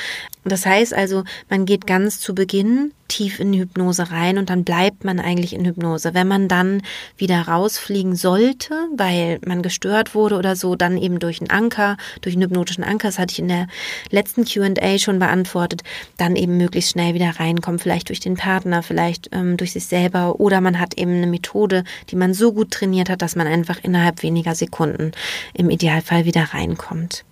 Das 0.44 0.64
heißt 0.64 0.94
also, 0.94 1.24
man 1.48 1.66
geht 1.66 1.86
ganz 1.86 2.20
zu 2.20 2.34
Beginn 2.34 2.92
tief 3.08 3.40
in 3.40 3.52
Hypnose 3.52 4.10
rein 4.10 4.38
und 4.38 4.50
dann 4.50 4.64
bleibt 4.64 5.04
man 5.04 5.18
eigentlich 5.18 5.52
in 5.52 5.64
Hypnose. 5.64 6.14
Wenn 6.14 6.28
man 6.28 6.46
dann 6.46 6.82
wieder 7.16 7.42
rausfliegen 7.42 8.14
sollte, 8.14 8.72
weil 8.96 9.40
man 9.44 9.62
gestört 9.62 10.14
wurde 10.14 10.36
oder 10.36 10.54
so, 10.54 10.76
dann 10.76 10.96
eben 10.96 11.18
durch 11.18 11.40
einen 11.40 11.50
Anker, 11.50 11.96
durch 12.20 12.36
einen 12.36 12.44
hypnotischen 12.44 12.84
Anker, 12.84 13.08
das 13.08 13.18
hatte 13.18 13.32
ich 13.32 13.40
in 13.40 13.48
der 13.48 13.66
letzten 14.10 14.44
Q&A 14.44 14.98
schon 14.98 15.18
beantwortet, 15.18 15.82
dann 16.16 16.36
eben 16.36 16.56
möglichst 16.56 16.92
schnell 16.92 16.99
wieder 17.14 17.40
reinkommen, 17.40 17.78
vielleicht 17.78 18.08
durch 18.08 18.20
den 18.20 18.36
Partner, 18.36 18.82
vielleicht 18.82 19.30
ähm, 19.32 19.56
durch 19.56 19.72
sich 19.72 19.86
selber 19.86 20.40
oder 20.40 20.60
man 20.60 20.78
hat 20.78 20.94
eben 20.98 21.12
eine 21.12 21.26
Methode, 21.26 21.84
die 22.10 22.16
man 22.16 22.34
so 22.34 22.52
gut 22.52 22.70
trainiert 22.70 23.10
hat, 23.10 23.22
dass 23.22 23.36
man 23.36 23.46
einfach 23.46 23.82
innerhalb 23.82 24.22
weniger 24.22 24.54
Sekunden 24.54 25.12
im 25.54 25.70
Idealfall 25.70 26.24
wieder 26.24 26.44
reinkommt. 26.54 27.24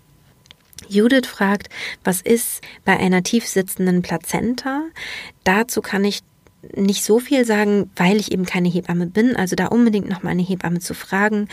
Judith 0.89 1.27
fragt, 1.27 1.69
was 2.05 2.21
ist 2.21 2.63
bei 2.85 2.99
einer 2.99 3.23
tief 3.23 3.47
sitzenden 3.47 4.03
Plazenta? 4.03 4.85
Dazu 5.45 5.83
kann 5.83 6.05
ich 6.05 6.23
nicht 6.75 7.05
so 7.05 7.19
viel 7.19 7.45
sagen, 7.45 7.91
weil 7.97 8.17
ich 8.17 8.33
eben 8.33 8.45
keine 8.45 8.69
Hebamme 8.69 9.07
bin. 9.07 9.37
Also 9.37 9.55
da 9.55 9.67
unbedingt 9.67 10.09
noch 10.09 10.23
mal 10.23 10.31
eine 10.31 10.43
Hebamme 10.43 10.81
zu 10.81 10.95
fragen. 10.95 11.49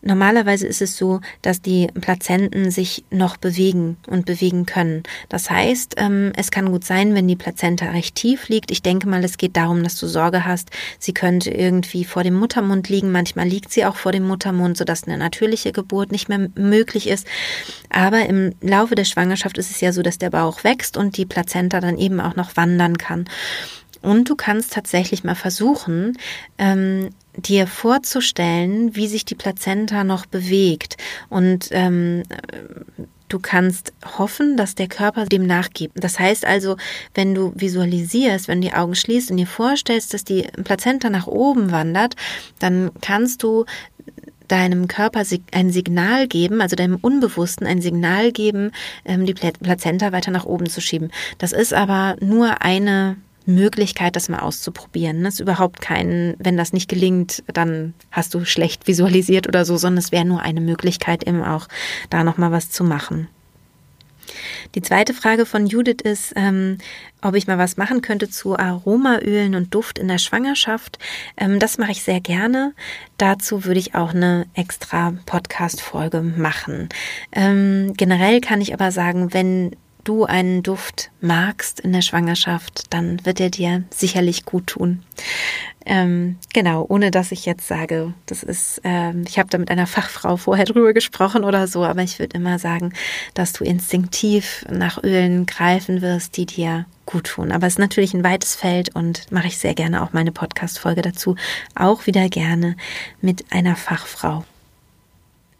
Normalerweise 0.00 0.66
ist 0.66 0.80
es 0.80 0.96
so, 0.96 1.20
dass 1.42 1.60
die 1.60 1.88
Plazenten 2.00 2.70
sich 2.70 3.04
noch 3.10 3.36
bewegen 3.36 3.96
und 4.06 4.26
bewegen 4.26 4.64
können. 4.64 5.02
Das 5.28 5.50
heißt, 5.50 5.94
ähm, 5.96 6.32
es 6.36 6.50
kann 6.50 6.70
gut 6.70 6.84
sein, 6.84 7.14
wenn 7.14 7.26
die 7.26 7.36
Plazenta 7.36 7.86
recht 7.86 8.14
tief 8.14 8.48
liegt. 8.48 8.70
Ich 8.70 8.82
denke 8.82 9.08
mal, 9.08 9.24
es 9.24 9.38
geht 9.38 9.56
darum, 9.56 9.82
dass 9.82 9.98
du 9.98 10.06
Sorge 10.06 10.44
hast, 10.44 10.70
sie 10.98 11.12
könnte 11.12 11.50
irgendwie 11.50 12.04
vor 12.04 12.22
dem 12.22 12.34
Muttermund 12.34 12.88
liegen. 12.88 13.10
Manchmal 13.10 13.48
liegt 13.48 13.72
sie 13.72 13.84
auch 13.84 13.96
vor 13.96 14.12
dem 14.12 14.26
Muttermund, 14.26 14.76
sodass 14.76 15.04
eine 15.04 15.18
natürliche 15.18 15.72
Geburt 15.72 16.12
nicht 16.12 16.28
mehr 16.28 16.48
möglich 16.54 17.08
ist. 17.08 17.26
Aber 17.90 18.26
im 18.26 18.54
Laufe 18.60 18.94
der 18.94 19.04
Schwangerschaft 19.04 19.58
ist 19.58 19.70
es 19.70 19.80
ja 19.80 19.92
so, 19.92 20.02
dass 20.02 20.18
der 20.18 20.30
Bauch 20.30 20.62
wächst 20.62 20.96
und 20.96 21.16
die 21.16 21.26
Plazenta 21.26 21.80
dann 21.80 21.98
eben 21.98 22.20
auch 22.20 22.36
noch 22.36 22.56
wandern 22.56 22.98
kann. 22.98 23.24
Und 24.00 24.30
du 24.30 24.36
kannst 24.36 24.72
tatsächlich 24.72 25.24
mal 25.24 25.34
versuchen, 25.34 26.16
ähm, 26.56 27.10
dir 27.38 27.66
vorzustellen, 27.66 28.94
wie 28.94 29.08
sich 29.08 29.24
die 29.24 29.34
Plazenta 29.34 30.04
noch 30.04 30.26
bewegt. 30.26 30.96
Und 31.28 31.68
ähm, 31.70 32.22
Du 33.28 33.38
kannst 33.38 33.92
hoffen, 34.16 34.56
dass 34.56 34.74
der 34.74 34.88
Körper 34.88 35.26
dem 35.26 35.46
nachgibt. 35.46 36.02
Das 36.02 36.18
heißt 36.18 36.46
also, 36.46 36.76
wenn 37.14 37.34
du 37.34 37.52
visualisierst, 37.54 38.48
wenn 38.48 38.62
du 38.62 38.68
die 38.68 38.74
Augen 38.74 38.94
schließt 38.94 39.30
und 39.30 39.36
dir 39.36 39.46
vorstellst, 39.46 40.14
dass 40.14 40.24
die 40.24 40.48
Plazenta 40.64 41.10
nach 41.10 41.26
oben 41.26 41.70
wandert, 41.70 42.16
dann 42.58 42.90
kannst 43.02 43.42
du 43.42 43.66
deinem 44.48 44.88
Körper 44.88 45.24
ein 45.52 45.70
Signal 45.70 46.26
geben, 46.26 46.62
also 46.62 46.74
deinem 46.74 46.96
Unbewussten 46.96 47.66
ein 47.66 47.82
Signal 47.82 48.32
geben, 48.32 48.72
ähm, 49.04 49.26
die 49.26 49.34
Plazenta 49.34 50.10
weiter 50.10 50.30
nach 50.30 50.46
oben 50.46 50.70
zu 50.70 50.80
schieben. 50.80 51.10
Das 51.36 51.52
ist 51.52 51.74
aber 51.74 52.16
nur 52.20 52.62
eine 52.62 53.18
Möglichkeit, 53.48 54.14
das 54.14 54.28
mal 54.28 54.40
auszuprobieren. 54.40 55.24
Das 55.24 55.34
ist 55.34 55.40
überhaupt 55.40 55.80
kein, 55.80 56.34
wenn 56.38 56.56
das 56.56 56.72
nicht 56.72 56.88
gelingt, 56.88 57.42
dann 57.52 57.94
hast 58.10 58.34
du 58.34 58.44
schlecht 58.44 58.86
visualisiert 58.86 59.48
oder 59.48 59.64
so, 59.64 59.76
sondern 59.76 59.98
es 59.98 60.12
wäre 60.12 60.24
nur 60.24 60.42
eine 60.42 60.60
Möglichkeit, 60.60 61.26
eben 61.26 61.42
auch 61.42 61.66
da 62.10 62.24
nochmal 62.24 62.52
was 62.52 62.70
zu 62.70 62.84
machen. 62.84 63.28
Die 64.74 64.82
zweite 64.82 65.14
Frage 65.14 65.46
von 65.46 65.66
Judith 65.66 66.02
ist, 66.04 66.32
ähm, 66.36 66.78
ob 67.22 67.34
ich 67.34 67.46
mal 67.46 67.58
was 67.58 67.76
machen 67.76 68.02
könnte 68.02 68.28
zu 68.28 68.58
Aromaölen 68.58 69.54
und 69.54 69.74
Duft 69.74 69.98
in 69.98 70.08
der 70.08 70.18
Schwangerschaft. 70.18 70.98
Ähm, 71.36 71.58
das 71.58 71.78
mache 71.78 71.92
ich 71.92 72.02
sehr 72.02 72.20
gerne. 72.20 72.74
Dazu 73.16 73.64
würde 73.64 73.80
ich 73.80 73.94
auch 73.94 74.14
eine 74.14 74.46
extra 74.54 75.14
Podcast-Folge 75.26 76.20
machen. 76.20 76.88
Ähm, 77.32 77.94
generell 77.96 78.40
kann 78.40 78.60
ich 78.60 78.74
aber 78.74 78.92
sagen, 78.92 79.32
wenn 79.32 79.74
du 80.08 80.24
einen 80.24 80.62
Duft 80.62 81.10
magst 81.20 81.80
in 81.80 81.92
der 81.92 82.02
Schwangerschaft, 82.02 82.84
dann 82.90 83.24
wird 83.26 83.40
er 83.40 83.50
dir 83.50 83.84
sicherlich 83.90 84.44
gut 84.44 84.68
tun. 84.68 85.02
Ähm, 85.84 86.36
genau, 86.52 86.84
ohne 86.88 87.10
dass 87.10 87.32
ich 87.32 87.46
jetzt 87.46 87.66
sage, 87.66 88.12
das 88.26 88.42
ist, 88.42 88.80
ähm, 88.84 89.24
ich 89.26 89.38
habe 89.38 89.48
da 89.48 89.58
mit 89.58 89.70
einer 89.70 89.86
Fachfrau 89.86 90.36
vorher 90.36 90.64
drüber 90.64 90.92
gesprochen 90.92 91.44
oder 91.44 91.66
so, 91.66 91.84
aber 91.84 92.02
ich 92.02 92.18
würde 92.18 92.36
immer 92.36 92.58
sagen, 92.58 92.92
dass 93.34 93.52
du 93.52 93.64
instinktiv 93.64 94.64
nach 94.70 95.02
Ölen 95.02 95.46
greifen 95.46 96.02
wirst, 96.02 96.36
die 96.36 96.46
dir 96.46 96.86
gut 97.06 97.24
tun. 97.28 97.52
Aber 97.52 97.66
es 97.66 97.74
ist 97.74 97.78
natürlich 97.78 98.12
ein 98.12 98.24
weites 98.24 98.54
Feld 98.54 98.94
und 98.94 99.30
mache 99.30 99.46
ich 99.46 99.58
sehr 99.58 99.74
gerne 99.74 100.02
auch 100.02 100.12
meine 100.12 100.32
Podcast-Folge 100.32 101.02
dazu. 101.02 101.36
Auch 101.74 102.06
wieder 102.06 102.28
gerne 102.28 102.76
mit 103.20 103.46
einer 103.50 103.76
Fachfrau. 103.76 104.44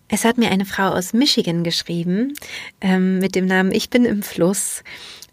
Es 0.09 0.25
hat 0.25 0.39
mir 0.39 0.51
eine 0.51 0.65
Frau 0.65 0.89
aus 0.89 1.13
Michigan 1.13 1.65
geschrieben 1.65 2.35
ähm, 2.81 3.19
mit 3.19 3.35
dem 3.35 3.47
Namen 3.47 3.73
Ich 3.73 3.91
bin 3.91 4.05
im 4.05 4.23
Fluss. 4.23 4.83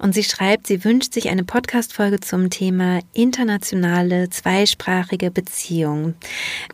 Und 0.06 0.14
sie 0.14 0.24
schreibt, 0.24 0.68
sie 0.68 0.84
wünscht 0.84 1.16
sich 1.16 1.30
eine 1.30 1.44
Podcast-Folge 1.44 2.20
zum 2.20 2.52
Thema 2.52 3.00
internationale, 3.14 4.30
zweisprachige 4.30 5.32
Beziehung. 5.32 6.14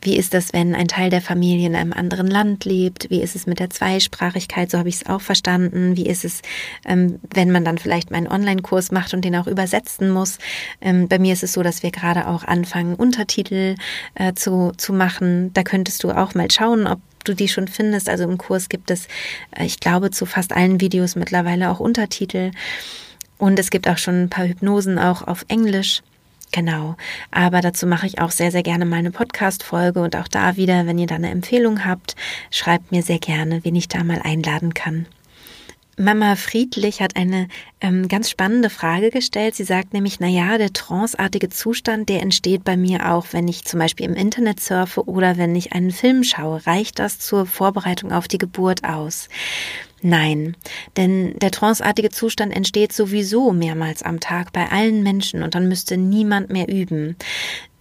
Wie 0.01 0.17
ist 0.17 0.33
das, 0.33 0.51
wenn 0.51 0.75
ein 0.75 0.89
Teil 0.89 1.09
der 1.09 1.21
Familie 1.21 1.67
in 1.67 1.75
einem 1.77 1.93
anderen 1.93 2.27
Land 2.27 2.65
lebt? 2.65 3.09
Wie 3.09 3.21
ist 3.21 3.37
es 3.37 3.47
mit 3.47 3.59
der 3.59 3.69
Zweisprachigkeit? 3.69 4.69
So 4.69 4.77
habe 4.77 4.89
ich 4.89 4.95
es 4.95 5.05
auch 5.05 5.21
verstanden. 5.21 5.95
Wie 5.95 6.07
ist 6.07 6.25
es, 6.25 6.41
ähm, 6.83 7.21
wenn 7.33 7.51
man 7.51 7.63
dann 7.63 7.77
vielleicht 7.77 8.11
mal 8.11 8.17
einen 8.17 8.27
Online-Kurs 8.27 8.91
macht 8.91 9.13
und 9.13 9.23
den 9.23 9.37
auch 9.37 9.47
übersetzen 9.47 10.11
muss? 10.11 10.37
Ähm, 10.81 11.07
bei 11.07 11.17
mir 11.17 11.31
ist 11.31 11.43
es 11.43 11.53
so, 11.53 11.63
dass 11.63 11.83
wir 11.83 11.91
gerade 11.91 12.27
auch 12.27 12.43
anfangen, 12.43 12.95
Untertitel 12.95 13.75
äh, 14.15 14.33
zu, 14.33 14.73
zu 14.75 14.91
machen. 14.91 15.53
Da 15.53 15.63
könntest 15.63 16.03
du 16.03 16.11
auch 16.11 16.35
mal 16.35 16.51
schauen, 16.51 16.85
ob 16.85 16.99
du 17.23 17.33
die 17.33 17.47
schon 17.47 17.69
findest. 17.69 18.09
Also 18.09 18.25
im 18.25 18.37
Kurs 18.37 18.67
gibt 18.67 18.91
es, 18.91 19.07
äh, 19.57 19.63
ich 19.63 19.79
glaube, 19.79 20.11
zu 20.11 20.25
fast 20.25 20.51
allen 20.51 20.81
Videos 20.81 21.15
mittlerweile 21.15 21.69
auch 21.69 21.79
Untertitel. 21.79 22.51
Und 23.41 23.57
es 23.57 23.71
gibt 23.71 23.89
auch 23.89 23.97
schon 23.97 24.25
ein 24.25 24.29
paar 24.29 24.45
Hypnosen 24.45 24.99
auch 24.99 25.27
auf 25.27 25.45
Englisch. 25.47 26.03
Genau. 26.51 26.95
Aber 27.31 27.61
dazu 27.61 27.87
mache 27.87 28.05
ich 28.05 28.21
auch 28.21 28.29
sehr, 28.29 28.51
sehr 28.51 28.61
gerne 28.61 28.85
mal 28.85 28.97
eine 28.97 29.09
Podcast-Folge 29.09 29.99
und 29.99 30.15
auch 30.15 30.27
da 30.27 30.57
wieder, 30.57 30.85
wenn 30.85 30.99
ihr 30.99 31.07
da 31.07 31.15
eine 31.15 31.31
Empfehlung 31.31 31.83
habt, 31.83 32.15
schreibt 32.51 32.91
mir 32.91 33.01
sehr 33.01 33.17
gerne, 33.17 33.65
wen 33.65 33.75
ich 33.75 33.87
da 33.87 34.03
mal 34.03 34.21
einladen 34.21 34.75
kann. 34.75 35.07
Mama 35.97 36.35
Friedlich 36.35 37.01
hat 37.01 37.15
eine 37.15 37.47
ähm, 37.79 38.07
ganz 38.07 38.29
spannende 38.29 38.69
Frage 38.69 39.09
gestellt. 39.09 39.55
Sie 39.55 39.63
sagt 39.63 39.91
nämlich, 39.91 40.19
na 40.19 40.27
ja, 40.27 40.59
der 40.59 40.71
tranceartige 40.71 41.49
Zustand, 41.49 42.09
der 42.09 42.21
entsteht 42.21 42.63
bei 42.63 42.77
mir 42.77 43.11
auch, 43.11 43.25
wenn 43.31 43.47
ich 43.47 43.65
zum 43.65 43.79
Beispiel 43.79 44.05
im 44.05 44.13
Internet 44.13 44.59
surfe 44.59 45.07
oder 45.07 45.37
wenn 45.37 45.55
ich 45.55 45.73
einen 45.73 45.91
Film 45.91 46.23
schaue. 46.23 46.67
Reicht 46.67 46.99
das 46.99 47.17
zur 47.17 47.47
Vorbereitung 47.47 48.11
auf 48.11 48.27
die 48.27 48.37
Geburt 48.37 48.83
aus? 48.83 49.29
Nein, 50.01 50.57
denn 50.97 51.37
der 51.39 51.51
tranceartige 51.51 52.09
Zustand 52.09 52.55
entsteht 52.55 52.91
sowieso 52.91 53.51
mehrmals 53.51 54.01
am 54.01 54.19
Tag 54.19 54.51
bei 54.51 54.69
allen 54.69 55.03
Menschen 55.03 55.43
und 55.43 55.53
dann 55.53 55.67
müsste 55.67 55.95
niemand 55.95 56.49
mehr 56.49 56.67
üben. 56.67 57.15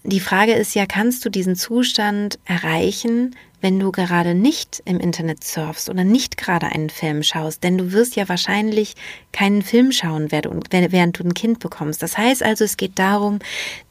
Die 0.03 0.21
Frage 0.21 0.53
ist 0.53 0.75
ja, 0.75 0.87
kannst 0.87 1.25
du 1.25 1.31
diesen 1.31 1.57
Zustand 1.57 2.39
erreichen, 2.47 3.37
wenn 3.61 3.79
du 3.79 3.93
gerade 3.93 4.35
nicht 4.35 4.83
im 4.87 4.99
Internet 4.99 5.45
surfst 5.45 5.91
oder 5.91 6.05
nicht 6.05 6.39
gerade 6.39 6.67
einen 6.67 6.89
Film 6.89 7.23
schaust, 7.23 7.63
denn 7.63 7.77
du 7.77 7.93
wirst 7.93 8.17
ja 8.17 8.29
wahrscheinlich 8.29 8.95
keinen 9.33 9.61
Film 9.63 9.93
schauen, 9.93 10.33
während 10.33 11.19
du 11.19 11.25
ein 11.25 11.35
Kind 11.35 11.59
bekommst. 11.59 12.03
Das 12.03 12.17
heißt 12.17 12.43
also, 12.43 12.65
es 12.65 12.79
geht 12.79 12.99
darum, 12.99 13.41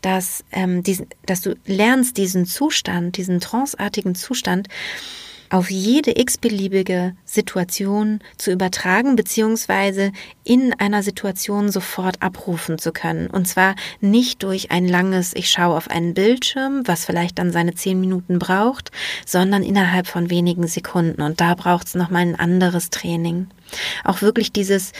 dass, 0.02 0.44
ähm, 0.52 0.82
diesen, 0.82 1.08
dass 1.28 1.42
du 1.42 1.56
lernst, 1.66 2.18
diesen 2.18 2.46
Zustand, 2.46 3.18
diesen 3.18 3.40
tranceartigen 3.40 4.16
Zustand, 4.16 4.68
auf 5.50 5.72
jede 5.72 6.20
x-beliebige 6.20 7.16
Situation 7.26 8.20
zu 8.38 8.52
übertragen 8.52 9.16
beziehungsweise 9.16 10.12
in 10.44 10.74
einer 10.74 11.04
Situation 11.04 11.70
sofort 11.70 12.22
abrufen 12.22 12.78
zu 12.78 12.92
können. 12.92 13.28
Und 13.28 13.48
zwar 13.48 13.76
nicht 14.00 14.44
durch 14.44 14.72
ein 14.72 14.88
langes, 14.88 15.34
ich 15.36 15.50
schaue 15.50 15.76
auf 15.76 15.90
einen 15.90 16.14
Bildschirm, 16.14 16.84
was 16.86 17.06
vielleicht 17.06 17.40
dann 17.40 17.52
seine 17.52 17.74
zehn 17.74 18.00
Minuten 18.00 18.40
braucht, 18.40 18.92
sondern 19.26 19.64
innerhalb 19.64 20.08
von 20.08 20.30
wenigen 20.30 20.68
Sekunden. 20.68 21.22
Und 21.22 21.42
da 21.42 21.56
braucht 21.56 21.88
es 21.88 21.96
nochmal 21.96 22.22
ein 22.22 22.36
anderes 22.36 22.90
Training. 22.90 23.48
Auch 24.04 24.22
wirklich 24.22 24.52
dieses, 24.52 24.92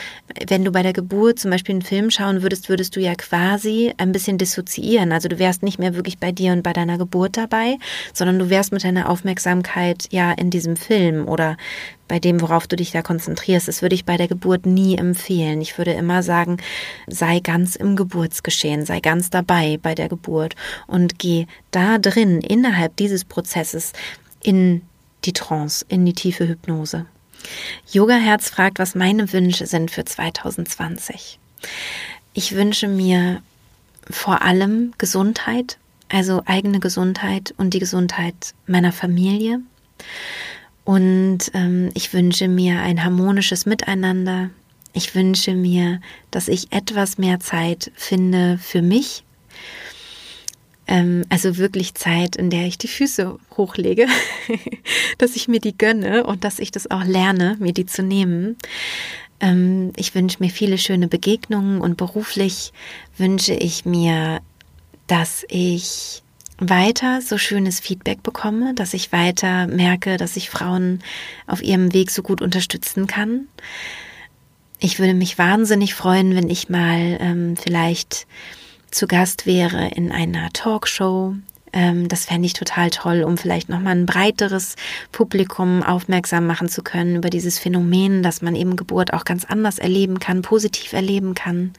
wenn 0.48 0.64
du 0.64 0.72
bei 0.72 0.82
der 0.82 0.92
Geburt 0.92 1.38
zum 1.38 1.50
Beispiel 1.50 1.74
einen 1.74 1.82
Film 1.82 2.10
schauen 2.10 2.42
würdest, 2.42 2.68
würdest 2.68 2.96
du 2.96 3.00
ja 3.00 3.14
quasi 3.14 3.92
ein 3.96 4.12
bisschen 4.12 4.38
dissoziieren. 4.38 5.12
Also 5.12 5.28
du 5.28 5.38
wärst 5.38 5.62
nicht 5.62 5.78
mehr 5.78 5.94
wirklich 5.94 6.18
bei 6.18 6.32
dir 6.32 6.52
und 6.52 6.62
bei 6.62 6.72
deiner 6.72 6.98
Geburt 6.98 7.36
dabei, 7.36 7.78
sondern 8.12 8.38
du 8.38 8.50
wärst 8.50 8.72
mit 8.72 8.84
deiner 8.84 9.08
Aufmerksamkeit 9.08 10.06
ja 10.10 10.32
in 10.32 10.50
diesem 10.50 10.76
Film 10.76 11.28
oder 11.28 11.56
bei 12.10 12.18
dem, 12.18 12.40
worauf 12.40 12.66
du 12.66 12.74
dich 12.74 12.90
da 12.90 13.02
konzentrierst. 13.02 13.68
Das 13.68 13.82
würde 13.82 13.94
ich 13.94 14.04
bei 14.04 14.16
der 14.16 14.26
Geburt 14.26 14.66
nie 14.66 14.98
empfehlen. 14.98 15.60
Ich 15.60 15.78
würde 15.78 15.92
immer 15.92 16.24
sagen, 16.24 16.56
sei 17.06 17.38
ganz 17.38 17.76
im 17.76 17.94
Geburtsgeschehen, 17.94 18.84
sei 18.84 18.98
ganz 18.98 19.30
dabei 19.30 19.78
bei 19.80 19.94
der 19.94 20.08
Geburt 20.08 20.56
und 20.88 21.20
geh 21.20 21.46
da 21.70 21.98
drin, 21.98 22.40
innerhalb 22.40 22.96
dieses 22.96 23.24
Prozesses, 23.24 23.92
in 24.42 24.82
die 25.24 25.32
Trance, 25.32 25.84
in 25.88 26.04
die 26.04 26.14
tiefe 26.14 26.48
Hypnose. 26.48 27.06
Yoga 27.90 28.14
Herz 28.14 28.50
fragt, 28.50 28.78
was 28.78 28.94
meine 28.94 29.32
Wünsche 29.32 29.66
sind 29.66 29.90
für 29.90 30.04
2020. 30.04 31.38
Ich 32.32 32.54
wünsche 32.54 32.88
mir 32.88 33.42
vor 34.08 34.42
allem 34.42 34.92
Gesundheit, 34.98 35.78
also 36.08 36.42
eigene 36.46 36.80
Gesundheit 36.80 37.54
und 37.56 37.74
die 37.74 37.78
Gesundheit 37.78 38.54
meiner 38.66 38.92
Familie. 38.92 39.60
Und 40.84 41.50
ähm, 41.54 41.90
ich 41.94 42.12
wünsche 42.12 42.48
mir 42.48 42.80
ein 42.80 43.04
harmonisches 43.04 43.66
Miteinander. 43.66 44.50
Ich 44.92 45.14
wünsche 45.14 45.54
mir, 45.54 46.00
dass 46.30 46.48
ich 46.48 46.72
etwas 46.72 47.18
mehr 47.18 47.38
Zeit 47.38 47.92
finde 47.94 48.58
für 48.58 48.82
mich, 48.82 49.22
ähm, 50.90 51.24
also 51.30 51.56
wirklich 51.56 51.94
Zeit, 51.94 52.36
in 52.36 52.50
der 52.50 52.66
ich 52.66 52.76
die 52.76 52.88
Füße 52.88 53.38
hochlege, 53.56 54.06
dass 55.18 55.36
ich 55.36 55.48
mir 55.48 55.60
die 55.60 55.78
gönne 55.78 56.24
und 56.24 56.44
dass 56.44 56.58
ich 56.58 56.72
das 56.72 56.90
auch 56.90 57.04
lerne, 57.04 57.56
mir 57.60 57.72
die 57.72 57.86
zu 57.86 58.02
nehmen. 58.02 58.56
Ähm, 59.40 59.92
ich 59.96 60.14
wünsche 60.14 60.38
mir 60.40 60.50
viele 60.50 60.76
schöne 60.76 61.08
Begegnungen 61.08 61.80
und 61.80 61.96
beruflich 61.96 62.72
wünsche 63.16 63.54
ich 63.54 63.86
mir, 63.86 64.40
dass 65.06 65.46
ich 65.48 66.22
weiter 66.58 67.22
so 67.22 67.38
schönes 67.38 67.80
Feedback 67.80 68.22
bekomme, 68.22 68.74
dass 68.74 68.92
ich 68.92 69.12
weiter 69.12 69.66
merke, 69.68 70.18
dass 70.18 70.36
ich 70.36 70.50
Frauen 70.50 71.00
auf 71.46 71.62
ihrem 71.62 71.94
Weg 71.94 72.10
so 72.10 72.22
gut 72.22 72.42
unterstützen 72.42 73.06
kann. 73.06 73.46
Ich 74.78 74.98
würde 74.98 75.14
mich 75.14 75.38
wahnsinnig 75.38 75.94
freuen, 75.94 76.34
wenn 76.34 76.50
ich 76.50 76.68
mal 76.68 77.16
ähm, 77.20 77.56
vielleicht 77.56 78.26
zu 78.90 79.06
Gast 79.06 79.46
wäre 79.46 79.88
in 79.88 80.12
einer 80.12 80.50
Talkshow. 80.52 81.34
Ähm, 81.72 82.08
das 82.08 82.24
fände 82.24 82.46
ich 82.46 82.52
total 82.52 82.90
toll, 82.90 83.22
um 83.22 83.38
vielleicht 83.38 83.68
nochmal 83.68 83.94
ein 83.94 84.06
breiteres 84.06 84.76
Publikum 85.12 85.82
aufmerksam 85.82 86.46
machen 86.46 86.68
zu 86.68 86.82
können 86.82 87.16
über 87.16 87.30
dieses 87.30 87.58
Phänomen, 87.58 88.22
dass 88.22 88.42
man 88.42 88.54
eben 88.54 88.76
Geburt 88.76 89.12
auch 89.12 89.24
ganz 89.24 89.44
anders 89.44 89.78
erleben 89.78 90.18
kann, 90.18 90.42
positiv 90.42 90.92
erleben 90.92 91.34
kann. 91.34 91.72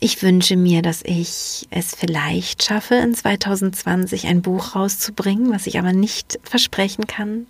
Ich 0.00 0.22
wünsche 0.22 0.56
mir, 0.56 0.82
dass 0.82 1.02
ich 1.02 1.66
es 1.70 1.94
vielleicht 1.96 2.62
schaffe, 2.62 2.94
in 2.96 3.14
2020 3.14 4.26
ein 4.26 4.42
Buch 4.42 4.76
rauszubringen, 4.76 5.52
was 5.52 5.66
ich 5.66 5.78
aber 5.78 5.92
nicht 5.92 6.38
versprechen 6.44 7.06
kann. 7.06 7.46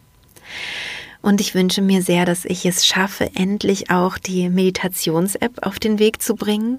Und 1.21 1.41
ich 1.41 1.55
wünsche 1.55 1.83
mir 1.83 2.03
sehr, 2.03 2.25
dass 2.25 2.45
ich 2.45 2.65
es 2.65 2.87
schaffe, 2.87 3.31
endlich 3.35 3.91
auch 3.91 4.19
die 4.19 4.49
Meditations-App 4.49 5.67
auf 5.67 5.79
den 5.79 5.99
Weg 5.99 6.23
zu 6.23 6.35
bringen. 6.37 6.79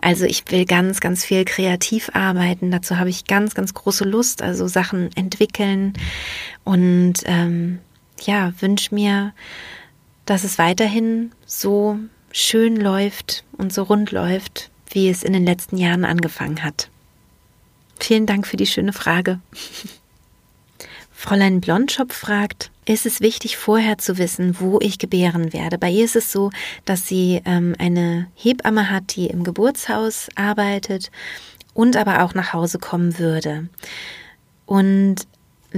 Also 0.00 0.24
ich 0.24 0.44
will 0.50 0.66
ganz, 0.66 1.00
ganz 1.00 1.24
viel 1.24 1.44
kreativ 1.44 2.10
arbeiten. 2.12 2.70
Dazu 2.70 2.98
habe 2.98 3.10
ich 3.10 3.24
ganz, 3.24 3.54
ganz 3.54 3.72
große 3.72 4.04
Lust. 4.04 4.42
Also 4.42 4.68
Sachen 4.68 5.10
entwickeln 5.16 5.94
und 6.64 7.14
ähm, 7.24 7.78
ja, 8.24 8.52
wünsche 8.60 8.94
mir 8.94 9.32
dass 10.26 10.42
es 10.42 10.58
weiterhin 10.58 11.32
so 11.46 11.98
schön 12.32 12.76
läuft 12.76 13.44
und 13.52 13.72
so 13.72 13.84
rund 13.84 14.10
läuft, 14.10 14.70
wie 14.90 15.08
es 15.08 15.22
in 15.22 15.32
den 15.32 15.46
letzten 15.46 15.78
Jahren 15.78 16.04
angefangen 16.04 16.62
hat. 16.62 16.90
Vielen 17.98 18.26
Dank 18.26 18.46
für 18.46 18.58
die 18.58 18.66
schöne 18.66 18.92
Frage. 18.92 19.40
Fräulein 21.12 21.60
Blondschopf 21.60 22.14
fragt, 22.14 22.70
ist 22.86 23.04
es 23.04 23.20
wichtig, 23.20 23.56
vorher 23.56 23.98
zu 23.98 24.16
wissen, 24.16 24.60
wo 24.60 24.78
ich 24.80 24.98
gebären 24.98 25.52
werde? 25.52 25.76
Bei 25.76 25.90
ihr 25.90 26.04
ist 26.04 26.16
es 26.16 26.32
so, 26.32 26.50
dass 26.84 27.06
sie 27.06 27.42
ähm, 27.44 27.74
eine 27.78 28.28
Hebamme 28.34 28.90
hat, 28.90 29.16
die 29.16 29.26
im 29.26 29.44
Geburtshaus 29.44 30.28
arbeitet 30.36 31.10
und 31.74 31.96
aber 31.96 32.22
auch 32.22 32.34
nach 32.34 32.52
Hause 32.52 32.78
kommen 32.78 33.18
würde. 33.18 33.68
Und 34.64 35.26